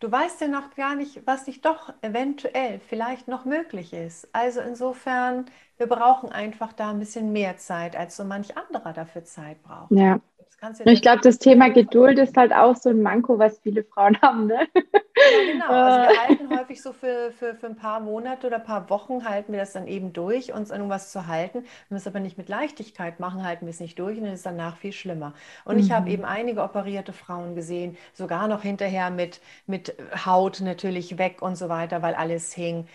[0.00, 4.28] du weißt ja noch gar nicht, was dich doch eventuell vielleicht noch möglich ist.
[4.34, 5.46] Also insofern
[5.80, 9.90] wir brauchen einfach da ein bisschen mehr Zeit, als so manch anderer dafür Zeit braucht.
[9.90, 10.20] Ja.
[10.84, 14.46] Ich glaube, das Thema Geduld ist halt auch so ein Manko, was viele Frauen haben.
[14.46, 14.68] Ne?
[14.74, 15.66] Ja, genau.
[15.68, 19.24] Also wir halten häufig so für, für, für ein paar Monate oder ein paar Wochen
[19.26, 21.60] halten wir das dann eben durch, uns irgendwas zu halten.
[21.60, 24.34] Wenn wir es aber nicht mit Leichtigkeit machen, halten wir es nicht durch und dann
[24.34, 25.32] ist danach viel schlimmer.
[25.64, 25.80] Und mhm.
[25.80, 29.94] ich habe eben einige operierte Frauen gesehen, sogar noch hinterher mit, mit
[30.26, 32.86] Haut natürlich weg und so weiter, weil alles hing.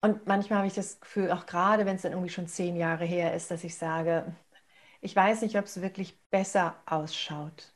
[0.00, 3.04] Und manchmal habe ich das Gefühl, auch gerade wenn es dann irgendwie schon zehn Jahre
[3.04, 4.34] her ist, dass ich sage,
[5.00, 7.72] ich weiß nicht, ob es wirklich besser ausschaut.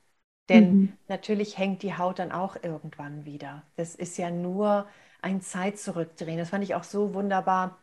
[0.48, 0.98] Denn mhm.
[1.08, 3.64] natürlich hängt die Haut dann auch irgendwann wieder.
[3.76, 4.88] Das ist ja nur
[5.22, 6.38] ein Zeit zurückdrehen.
[6.38, 7.78] Das fand ich auch so wunderbar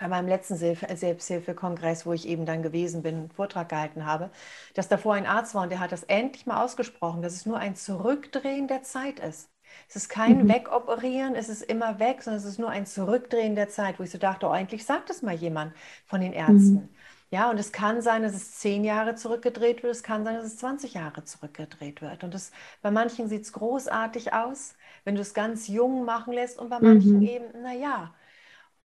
[0.00, 4.30] bei meinem letzten Selbsthilfekongress, wo ich eben dann gewesen bin, einen Vortrag gehalten habe,
[4.74, 7.58] dass davor ein Arzt war und der hat das endlich mal ausgesprochen, dass es nur
[7.58, 9.50] ein Zurückdrehen der Zeit ist.
[9.88, 10.48] Es ist kein mhm.
[10.48, 14.10] Wegoperieren, es ist immer weg, sondern es ist nur ein Zurückdrehen der Zeit, wo ich
[14.10, 15.74] so dachte, oh, eigentlich sagt das mal jemand
[16.06, 16.74] von den Ärzten.
[16.74, 16.88] Mhm.
[17.30, 20.46] Ja, und es kann sein, dass es zehn Jahre zurückgedreht wird, es kann sein, dass
[20.46, 22.22] es 20 Jahre zurückgedreht wird.
[22.22, 22.52] Und das,
[22.82, 26.78] bei manchen sieht es großartig aus, wenn du es ganz jung machen lässt und bei
[26.78, 27.22] manchen mhm.
[27.22, 28.14] eben, naja.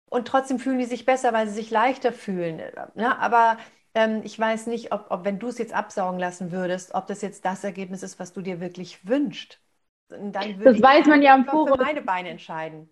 [0.07, 2.61] Und trotzdem fühlen die sich besser, weil sie sich leichter fühlen.
[2.95, 3.19] Ne?
[3.19, 3.59] Aber
[3.95, 7.23] ähm, ich weiß nicht, ob, ob wenn du es jetzt absaugen lassen würdest, ob das
[7.23, 9.61] jetzt das Ergebnis ist, was du dir wirklich wünschst.
[10.09, 11.79] Das weiß man ja im Voraus.
[11.79, 12.89] für meine Beine entscheiden.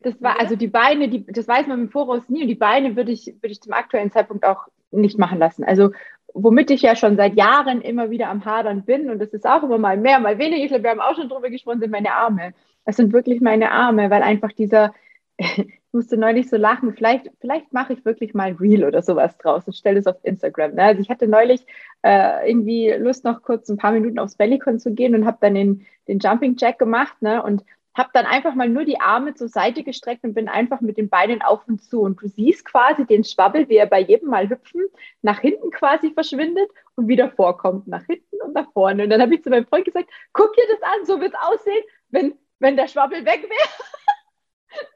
[0.00, 2.94] Das war, also die Beine, die, das weiß man im Voraus nie und die Beine
[2.94, 5.64] würde ich, würde ich zum aktuellen Zeitpunkt auch nicht machen lassen.
[5.64, 5.90] Also
[6.34, 9.62] womit ich ja schon seit Jahren immer wieder am Hadern bin und das ist auch
[9.62, 10.62] immer mal mehr, mal weniger.
[10.62, 12.54] Ich glaube, wir haben auch schon drüber gesprochen, sind meine Arme.
[12.84, 14.94] Das sind wirklich meine Arme, weil einfach dieser,
[15.88, 19.38] ich musste neulich so lachen, vielleicht, vielleicht mache ich wirklich mal ein Reel oder sowas
[19.38, 20.74] draus und stelle es auf Instagram.
[20.74, 20.82] Ne?
[20.82, 21.64] Also ich hatte neulich
[22.02, 25.54] äh, irgendwie Lust, noch kurz ein paar Minuten aufs Bellycon zu gehen und habe dann
[25.54, 27.42] den, den Jumping Jack gemacht ne?
[27.42, 27.64] und
[27.94, 31.08] habe dann einfach mal nur die Arme zur Seite gestreckt und bin einfach mit den
[31.08, 32.02] Beinen auf und zu.
[32.02, 34.84] Und du siehst quasi den Schwabbel, wie er bei jedem Mal hüpfen,
[35.22, 39.04] nach hinten quasi verschwindet und wieder vorkommt, nach hinten und nach vorne.
[39.04, 41.40] Und dann habe ich zu meinem Freund gesagt, guck dir das an, so wird es
[41.40, 43.97] aussehen, wenn, wenn der Schwabbel weg wäre.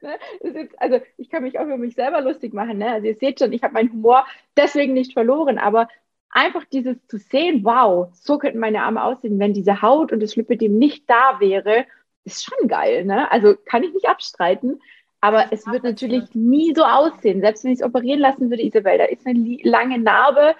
[0.01, 0.69] Ne?
[0.77, 2.77] also ich kann mich auch über mich selber lustig machen.
[2.77, 2.91] Ne?
[2.91, 4.25] Also ihr seht schon, ich habe meinen Humor
[4.57, 5.87] deswegen nicht verloren, aber
[6.29, 10.35] einfach dieses zu sehen, wow, so könnten meine Arme aussehen, wenn diese Haut und das
[10.35, 11.85] Lipidem nicht da wäre
[12.25, 13.29] ist schon geil, ne?
[13.31, 14.79] Also kann ich nicht abstreiten.
[15.21, 17.39] Aber es wird natürlich nie so aussehen.
[17.39, 20.55] Selbst wenn ich es operieren lassen würde, Isabel, da ist eine lange Narbe.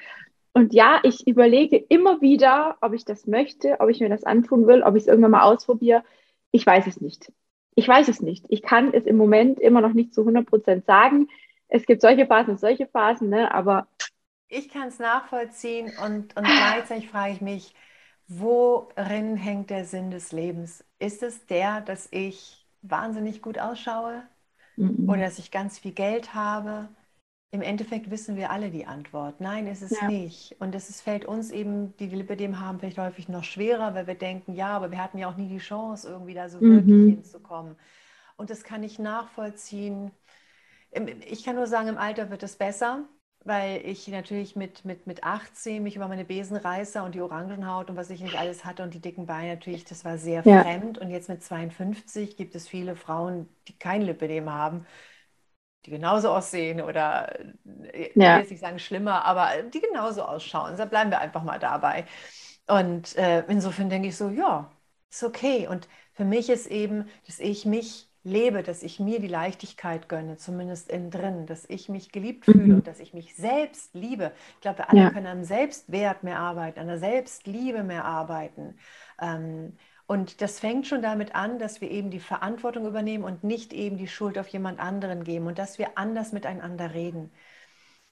[0.54, 4.68] Und ja, ich überlege immer wieder, ob ich das möchte, ob ich mir das antun
[4.68, 6.04] will, ob ich es irgendwann mal ausprobiere.
[6.52, 7.32] Ich weiß es nicht.
[7.76, 8.46] Ich weiß es nicht.
[8.50, 11.28] Ich kann es im Moment immer noch nicht zu 100 Prozent sagen.
[11.68, 13.54] Es gibt solche Phasen und solche Phasen, ne?
[13.54, 13.88] aber.
[14.48, 17.74] Ich kann es nachvollziehen und, und gleichzeitig frage ich mich,
[18.28, 20.84] worin hängt der Sinn des Lebens?
[21.00, 24.24] Ist es der, dass ich wahnsinnig gut ausschaue
[24.76, 25.10] mhm.
[25.10, 26.90] oder dass ich ganz viel Geld habe?
[27.54, 29.40] Im Endeffekt wissen wir alle die Antwort.
[29.40, 30.08] Nein, ist es ja.
[30.08, 30.56] nicht.
[30.60, 34.16] Und es fällt uns eben, die wir dem haben, vielleicht häufig noch schwerer, weil wir
[34.16, 36.76] denken, ja, aber wir hatten ja auch nie die Chance, irgendwie da so mhm.
[36.76, 37.76] wirklich hinzukommen.
[38.38, 40.12] Und das kann ich nachvollziehen.
[41.28, 43.08] Ich kann nur sagen, im Alter wird es besser
[43.46, 47.98] weil ich natürlich mit, mit, mit 18 mich über meine Besenreißer und die Orangenhaut und
[47.98, 50.62] was ich nicht alles hatte und die dicken Beine natürlich, das war sehr ja.
[50.64, 50.98] fremd.
[50.98, 54.86] Und jetzt mit 52 gibt es viele Frauen, die kein Lipidem haben,
[55.86, 60.78] die genauso aussehen oder, äh, ich will jetzt nicht sagen schlimmer, aber die genauso ausschauen.
[60.78, 62.06] Da bleiben wir einfach mal dabei.
[62.68, 64.72] Und äh, insofern denke ich so, ja,
[65.10, 65.68] ist okay.
[65.68, 70.38] Und für mich ist eben, dass ich mich lebe, dass ich mir die Leichtigkeit gönne,
[70.38, 72.76] zumindest innen drin, dass ich mich geliebt fühle mhm.
[72.76, 74.32] und dass ich mich selbst liebe.
[74.56, 75.10] Ich glaube, wir alle ja.
[75.10, 78.78] können am Selbstwert mehr arbeiten, an der Selbstliebe mehr arbeiten.
[79.22, 83.74] Ähm, und das fängt schon damit an, dass wir eben die Verantwortung übernehmen und nicht
[83.74, 87.32] eben die Schuld auf jemand anderen geben und dass wir anders miteinander reden.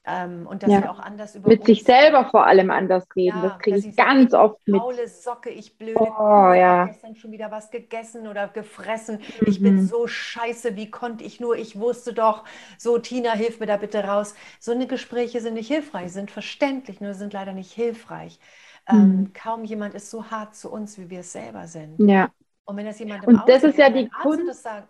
[0.04, 0.82] Ähm, und dass ja.
[0.82, 3.36] wir auch anders über mit sich selber vor allem anders reden.
[3.36, 4.80] Ja, das kriege ich ganz oft mit.
[4.80, 6.00] Faule Socke, ich blöde.
[6.00, 6.86] Oh, ja.
[6.86, 9.18] gestern schon wieder was gegessen oder gefressen.
[9.18, 9.46] Mhm.
[9.46, 10.74] Ich bin so scheiße.
[10.74, 11.54] Wie konnte ich nur?
[11.54, 12.42] Ich wusste doch.
[12.78, 14.34] So Tina, hilf mir da bitte raus.
[14.58, 18.40] So eine Gespräche sind nicht hilfreich, sind verständlich, nur sind leider nicht hilfreich.
[18.88, 19.32] Ähm, mhm.
[19.32, 21.98] Kaum jemand ist so hart zu uns, wie wir es selber sind.
[21.98, 22.30] Ja.
[22.64, 24.62] Und wenn das jemand im Und das ist ja die Kunst.
[24.62, 24.88] Sagt,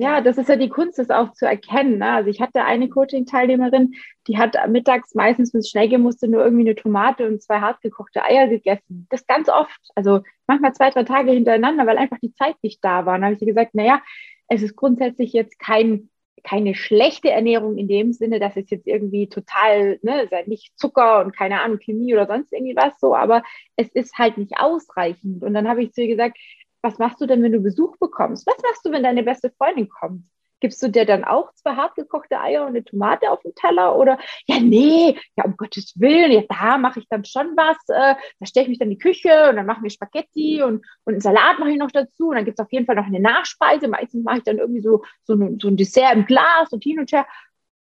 [0.00, 1.98] ja, das ist ja die Kunst, das auch zu erkennen.
[1.98, 2.10] Ne?
[2.10, 3.92] Also ich hatte eine Coaching-Teilnehmerin,
[4.28, 7.60] die hat mittags meistens, wenn es schnell gehen musste, nur irgendwie eine Tomate und zwei
[7.60, 9.06] hartgekochte Eier gegessen.
[9.10, 9.78] Das ganz oft.
[9.94, 13.16] Also manchmal zwei, drei Tage hintereinander, weil einfach die Zeit nicht da war.
[13.16, 14.00] Und dann habe ich ihr gesagt, naja,
[14.48, 16.08] es ist grundsätzlich jetzt kein,
[16.42, 21.36] keine schlechte Ernährung in dem Sinne, dass es jetzt irgendwie total, ne, nicht Zucker und
[21.36, 23.42] keine Ahnung, Chemie oder sonst irgendwie was so, aber
[23.76, 25.42] es ist halt nicht ausreichend.
[25.42, 26.38] Und dann habe ich zu ihr gesagt,
[26.82, 28.46] was machst du denn, wenn du Besuch bekommst?
[28.46, 30.24] Was machst du, wenn deine beste Freundin kommt?
[30.60, 33.96] Gibst du dir dann auch zwei hartgekochte Eier und eine Tomate auf den Teller?
[33.96, 37.76] Oder ja, nee, ja, um Gottes Willen, ja, da mache ich dann schon was.
[37.88, 40.84] Äh, da stelle ich mich dann in die Küche und dann machen wir Spaghetti und,
[41.04, 42.28] und einen Salat mache ich noch dazu.
[42.28, 43.88] Und dann gibt es auf jeden Fall noch eine Nachspeise.
[43.88, 47.00] Meistens mache ich dann irgendwie so, so, ein, so ein Dessert im Glas und hin
[47.00, 47.26] und her.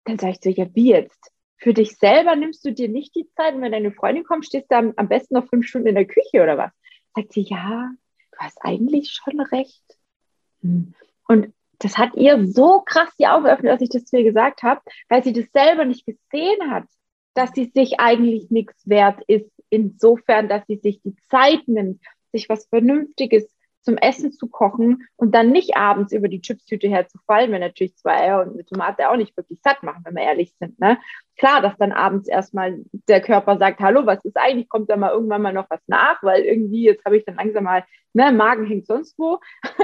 [0.04, 1.30] Dann sage ich so, ja, wie jetzt?
[1.58, 4.70] Für dich selber nimmst du dir nicht die Zeit und wenn deine Freundin kommt, stehst
[4.70, 6.72] du am, am besten noch fünf Stunden in der Küche oder was?
[7.14, 7.90] Sagt sie, ja,
[8.32, 9.84] du hast eigentlich schon recht.
[10.62, 10.94] Hm.
[11.28, 11.52] Und
[11.82, 14.80] das hat ihr so krass die Augen geöffnet, als ich das zu ihr gesagt habe,
[15.08, 16.84] weil sie das selber nicht gesehen hat,
[17.34, 22.48] dass sie sich eigentlich nichts wert ist, insofern, dass sie sich die Zeit nimmt, sich
[22.48, 23.48] was Vernünftiges
[23.80, 28.12] zum Essen zu kochen und dann nicht abends über die Chipstüte herzufallen, wenn natürlich zwei
[28.12, 30.78] Eier und eine Tomate auch nicht wirklich satt machen, wenn wir ehrlich sind.
[30.78, 30.98] Ne?
[31.36, 32.78] Klar, dass dann abends erstmal
[33.08, 34.68] der Körper sagt, hallo, was ist eigentlich?
[34.68, 36.22] Kommt da mal irgendwann mal noch was nach?
[36.22, 39.40] Weil irgendwie, jetzt habe ich dann langsam mal, ne, Magen hängt sonst wo.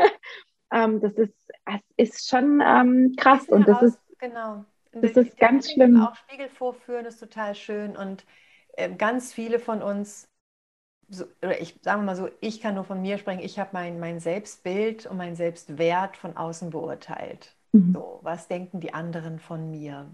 [0.72, 4.64] ähm, das, ist, das ist schon ähm, krass und das ist, genau.
[4.92, 6.00] das ist ganz schlimm.
[6.02, 8.24] Auch Spiegel vorführen ist total schön und
[8.72, 10.28] äh, ganz viele von uns
[11.10, 13.98] so, oder ich sage mal so, ich kann nur von mir sprechen, ich habe mein,
[13.98, 17.54] mein Selbstbild und mein Selbstwert von außen beurteilt.
[17.72, 17.92] Mhm.
[17.94, 20.06] So, was denken die anderen von mir?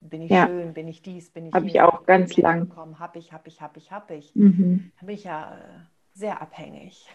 [0.00, 0.46] Bin ich ja.
[0.46, 0.72] schön?
[0.72, 1.30] Bin ich dies?
[1.30, 2.74] Bin ich Habe ich auch ganz lang.
[2.98, 4.34] Habe ich, habe ich, habe ich, habe ich.
[4.34, 4.92] Mhm.
[4.98, 7.06] Da bin ich ja äh, sehr abhängig.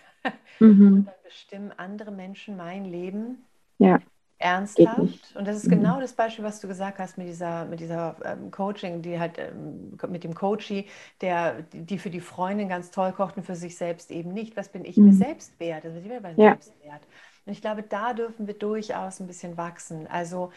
[0.59, 0.88] Mhm.
[0.88, 3.43] und dann bestimmen andere Menschen mein Leben.
[3.78, 3.99] Ja.
[4.38, 5.36] Ernsthaft.
[5.36, 5.78] Und das ist mhm.
[5.78, 9.38] genau das Beispiel, was du gesagt hast mit dieser, mit dieser ähm, Coaching, die halt
[9.38, 10.88] ähm, mit dem Coachie,
[11.21, 14.57] der, die für die Freundin ganz toll kocht und für sich selbst eben nicht.
[14.57, 15.05] Was bin ich mhm.
[15.05, 15.86] mir selbst wert?
[15.86, 16.51] Also ich bin beim ja.
[16.51, 17.01] Selbstwert.
[17.45, 20.05] Und ich glaube, da dürfen wir durchaus ein bisschen wachsen.
[20.07, 20.51] Also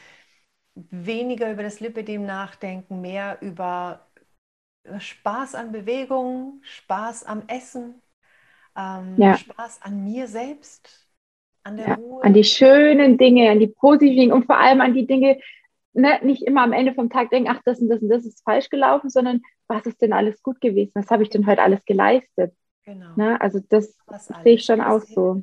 [0.75, 4.07] weniger über das Lipidem nachdenken, mehr über
[4.99, 8.01] Spaß an Bewegung, Spaß am Essen,
[8.79, 9.37] ähm, ja.
[9.37, 11.09] Spaß an mir selbst,
[11.65, 12.25] an der ja, Ruhe.
[12.25, 15.39] An die schönen Dinge, an die positiven und vor allem an die Dinge,
[15.93, 18.43] ne, nicht immer am Ende vom Tag denken, ach, das und das und das ist
[18.45, 20.93] falsch gelaufen, sondern was ist denn alles gut gewesen?
[20.95, 22.55] Was habe ich denn heute alles geleistet?
[22.85, 23.15] Genau.
[23.17, 23.99] Ne, also das
[24.45, 25.43] sehe ich schon auch so.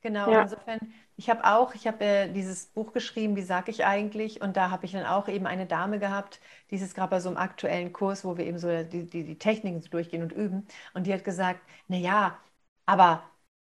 [0.00, 0.42] Genau, ja.
[0.42, 0.78] insofern,
[1.16, 4.40] ich habe auch, ich habe äh, dieses Buch geschrieben, wie sage ich eigentlich?
[4.40, 7.28] Und da habe ich dann auch eben eine Dame gehabt, die ist gerade bei so
[7.28, 10.68] einem aktuellen Kurs, wo wir eben so die, die, die Techniken so durchgehen und üben.
[10.94, 12.38] Und die hat gesagt, naja,
[12.88, 13.22] aber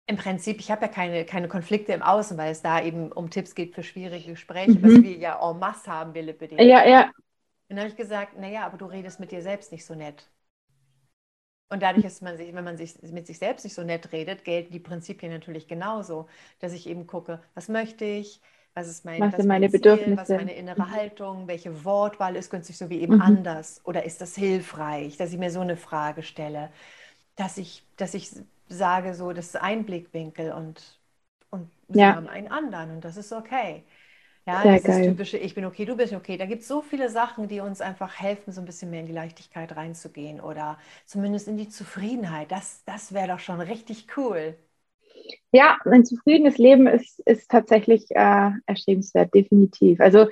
[0.06, 3.30] im Prinzip, ich habe ja keine, keine Konflikte im Außen, weil es da eben um
[3.30, 4.82] Tipps geht für schwierige Gespräche, mhm.
[4.82, 6.58] was wir ja en masse haben, wir Lipidem.
[6.58, 7.04] Ja, ja.
[7.06, 10.28] Und dann habe ich gesagt, naja, aber du redest mit dir selbst nicht so nett.
[11.70, 14.44] Und dadurch ist man sich, wenn man sich mit sich selbst nicht so nett redet,
[14.44, 16.26] gelten die Prinzipien natürlich genauso,
[16.60, 18.42] dass ich eben gucke, was möchte ich,
[18.74, 20.90] was ist mein, was was meine Ziel, Bedürfnisse, was ist meine innere mhm.
[20.90, 23.22] Haltung, welche Wortwahl ist günstig, so wie eben mhm.
[23.22, 26.70] anders oder ist das hilfreich, dass ich mir so eine Frage stelle,
[27.36, 28.30] dass ich, dass ich
[28.68, 31.00] sage, so, das ist ein Blickwinkel und,
[31.50, 32.14] und sie ja.
[32.14, 33.84] haben einen anderen und das ist okay.
[34.46, 34.88] Ja, Sehr das geil.
[34.88, 36.36] ist typische, ich bin okay, du bist okay.
[36.38, 39.06] Da gibt es so viele Sachen, die uns einfach helfen, so ein bisschen mehr in
[39.06, 42.50] die Leichtigkeit reinzugehen oder zumindest in die Zufriedenheit.
[42.52, 44.56] Das, das wäre doch schon richtig cool.
[45.52, 50.00] Ja, ein zufriedenes Leben ist, ist tatsächlich äh, erstrebenswert, definitiv.
[50.00, 50.26] Also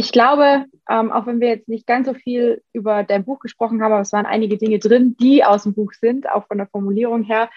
[0.00, 3.82] ich glaube, ähm, auch wenn wir jetzt nicht ganz so viel über dein Buch gesprochen
[3.82, 6.68] haben, aber es waren einige Dinge drin, die aus dem Buch sind, auch von der
[6.68, 7.50] Formulierung her.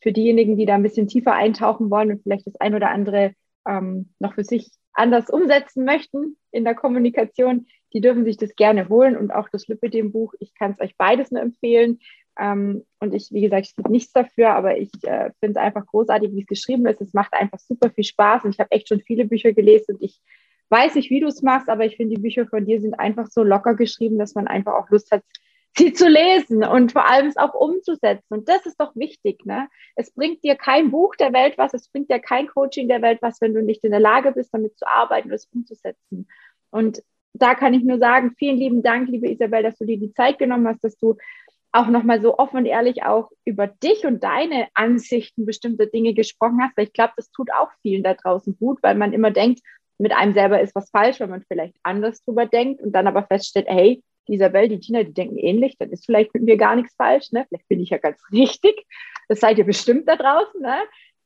[0.00, 3.32] Für diejenigen, die da ein bisschen tiefer eintauchen wollen und vielleicht das ein oder andere
[3.66, 8.88] ähm, noch für sich anders umsetzen möchten in der Kommunikation, die dürfen sich das gerne
[8.88, 10.34] holen und auch das Lipidem-Buch.
[10.38, 11.98] Ich kann es euch beides nur empfehlen.
[12.38, 15.84] Ähm, und ich, wie gesagt, ich gebe nichts dafür, aber ich äh, finde es einfach
[15.84, 17.00] großartig, wie es geschrieben ist.
[17.00, 20.02] Es macht einfach super viel Spaß und ich habe echt schon viele Bücher gelesen und
[20.02, 20.20] ich
[20.70, 23.26] weiß nicht, wie du es machst, aber ich finde, die Bücher von dir sind einfach
[23.28, 25.22] so locker geschrieben, dass man einfach auch Lust hat,
[25.76, 28.26] sie zu lesen und vor allem es auch umzusetzen.
[28.34, 29.44] Und das ist doch wichtig.
[29.46, 29.68] Ne?
[29.96, 33.18] Es bringt dir kein Buch der Welt was, es bringt dir kein Coaching der Welt
[33.22, 36.28] was, wenn du nicht in der Lage bist, damit zu arbeiten und es umzusetzen.
[36.70, 37.02] Und
[37.32, 40.38] da kann ich nur sagen, vielen lieben Dank, liebe Isabel, dass du dir die Zeit
[40.38, 41.16] genommen hast, dass du
[41.70, 46.60] auch nochmal so offen und ehrlich auch über dich und deine Ansichten bestimmte Dinge gesprochen
[46.62, 49.60] hast, weil ich glaube, das tut auch vielen da draußen gut, weil man immer denkt,
[49.98, 53.24] mit einem selber ist was falsch, wenn man vielleicht anders drüber denkt und dann aber
[53.24, 56.76] feststellt, hey, die Isabel, die Tina, die denken ähnlich, dann ist vielleicht mit mir gar
[56.76, 57.46] nichts falsch, ne?
[57.48, 58.86] Vielleicht bin ich ja ganz richtig.
[59.28, 60.76] Das seid ihr bestimmt da draußen, ne?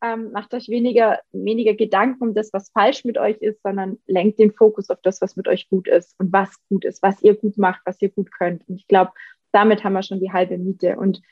[0.04, 4.40] Ähm, macht euch weniger, weniger Gedanken um das, was falsch mit euch ist, sondern lenkt
[4.40, 7.34] den Fokus auf das, was mit euch gut ist und was gut ist, was ihr
[7.34, 8.68] gut macht, was ihr gut könnt.
[8.68, 9.12] Und ich glaube,
[9.52, 10.96] damit haben wir schon die halbe Miete.
[10.96, 11.22] Und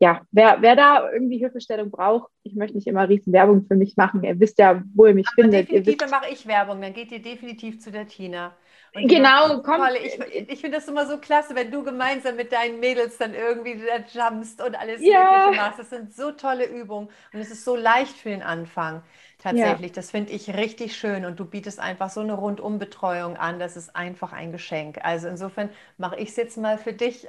[0.00, 3.98] ja, wer, wer da irgendwie Hilfestellung braucht, ich möchte nicht immer riesen Werbung für mich
[3.98, 4.24] machen.
[4.24, 5.70] Ihr wisst ja, wo ihr mich Aber findet.
[5.70, 8.56] Definitiv, mache ich Werbung, dann geht ihr definitiv zu der Tina.
[8.94, 9.82] Und genau, komm.
[10.02, 13.78] Ich, ich finde das immer so klasse, wenn du gemeinsam mit deinen Mädels dann irgendwie
[13.78, 15.44] da jumpst und alles ja.
[15.44, 15.78] Mögliche machst.
[15.78, 19.02] Das sind so tolle Übungen und es ist so leicht für den Anfang.
[19.38, 19.94] Tatsächlich, ja.
[19.94, 23.94] das finde ich richtig schön und du bietest einfach so eine Rundumbetreuung an, das ist
[23.96, 24.98] einfach ein Geschenk.
[25.02, 27.28] Also insofern mache ich es jetzt mal für dich.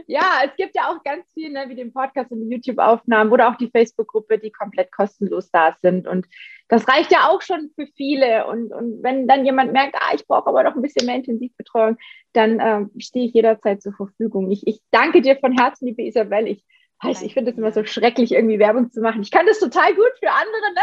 [0.07, 3.49] ja, es gibt ja auch ganz viel, ne, wie den Podcast und die YouTube-Aufnahmen oder
[3.49, 6.07] auch die Facebook-Gruppe, die komplett kostenlos da sind.
[6.07, 6.27] Und
[6.67, 8.47] das reicht ja auch schon für viele.
[8.47, 11.97] Und, und wenn dann jemand merkt, ah, ich brauche aber noch ein bisschen mehr Intensivbetreuung,
[12.33, 14.51] dann äh, stehe ich jederzeit zur Verfügung.
[14.51, 16.47] Ich, ich danke dir von Herzen, liebe Isabel.
[16.47, 16.65] Ich,
[17.01, 19.21] weiß, ich finde es immer so schrecklich, irgendwie Werbung zu machen.
[19.21, 20.81] Ich kann das total gut für andere, ne?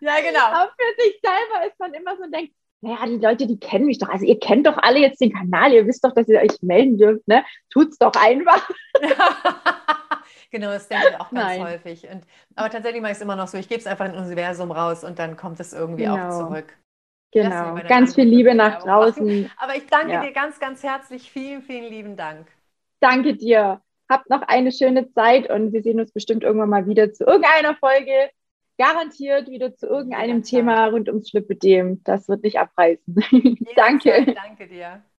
[0.00, 0.40] Ja, genau.
[0.44, 2.54] Aber für sich selber ist man immer so denkt,
[2.84, 4.10] naja, die Leute, die kennen mich doch.
[4.10, 6.98] Also ihr kennt doch alle jetzt den Kanal, ihr wisst doch, dass ihr euch melden
[6.98, 7.42] dürft, ne?
[7.70, 8.68] Tut's doch einfach.
[10.50, 11.62] genau, das denke ich auch ganz Nein.
[11.62, 12.06] häufig.
[12.10, 12.24] Und,
[12.54, 15.02] aber tatsächlich mache ich es immer noch so, ich gebe es einfach in Universum raus
[15.02, 16.28] und dann kommt es irgendwie genau.
[16.28, 16.76] auch zurück.
[17.32, 19.50] Genau, ganz viel Liebe nach draußen.
[19.56, 20.22] Aber ich danke ja.
[20.22, 21.30] dir ganz, ganz herzlich.
[21.30, 22.46] Vielen, vielen lieben Dank.
[23.00, 23.80] Danke dir.
[24.10, 27.74] Habt noch eine schöne Zeit und wir sehen uns bestimmt irgendwann mal wieder zu irgendeiner
[27.76, 28.30] Folge
[28.78, 32.02] garantiert wieder zu irgendeinem Thema rund ums Schlippedem.
[32.04, 33.14] Das wird nicht abreißen.
[33.76, 34.34] danke.
[34.34, 35.04] Danke dir.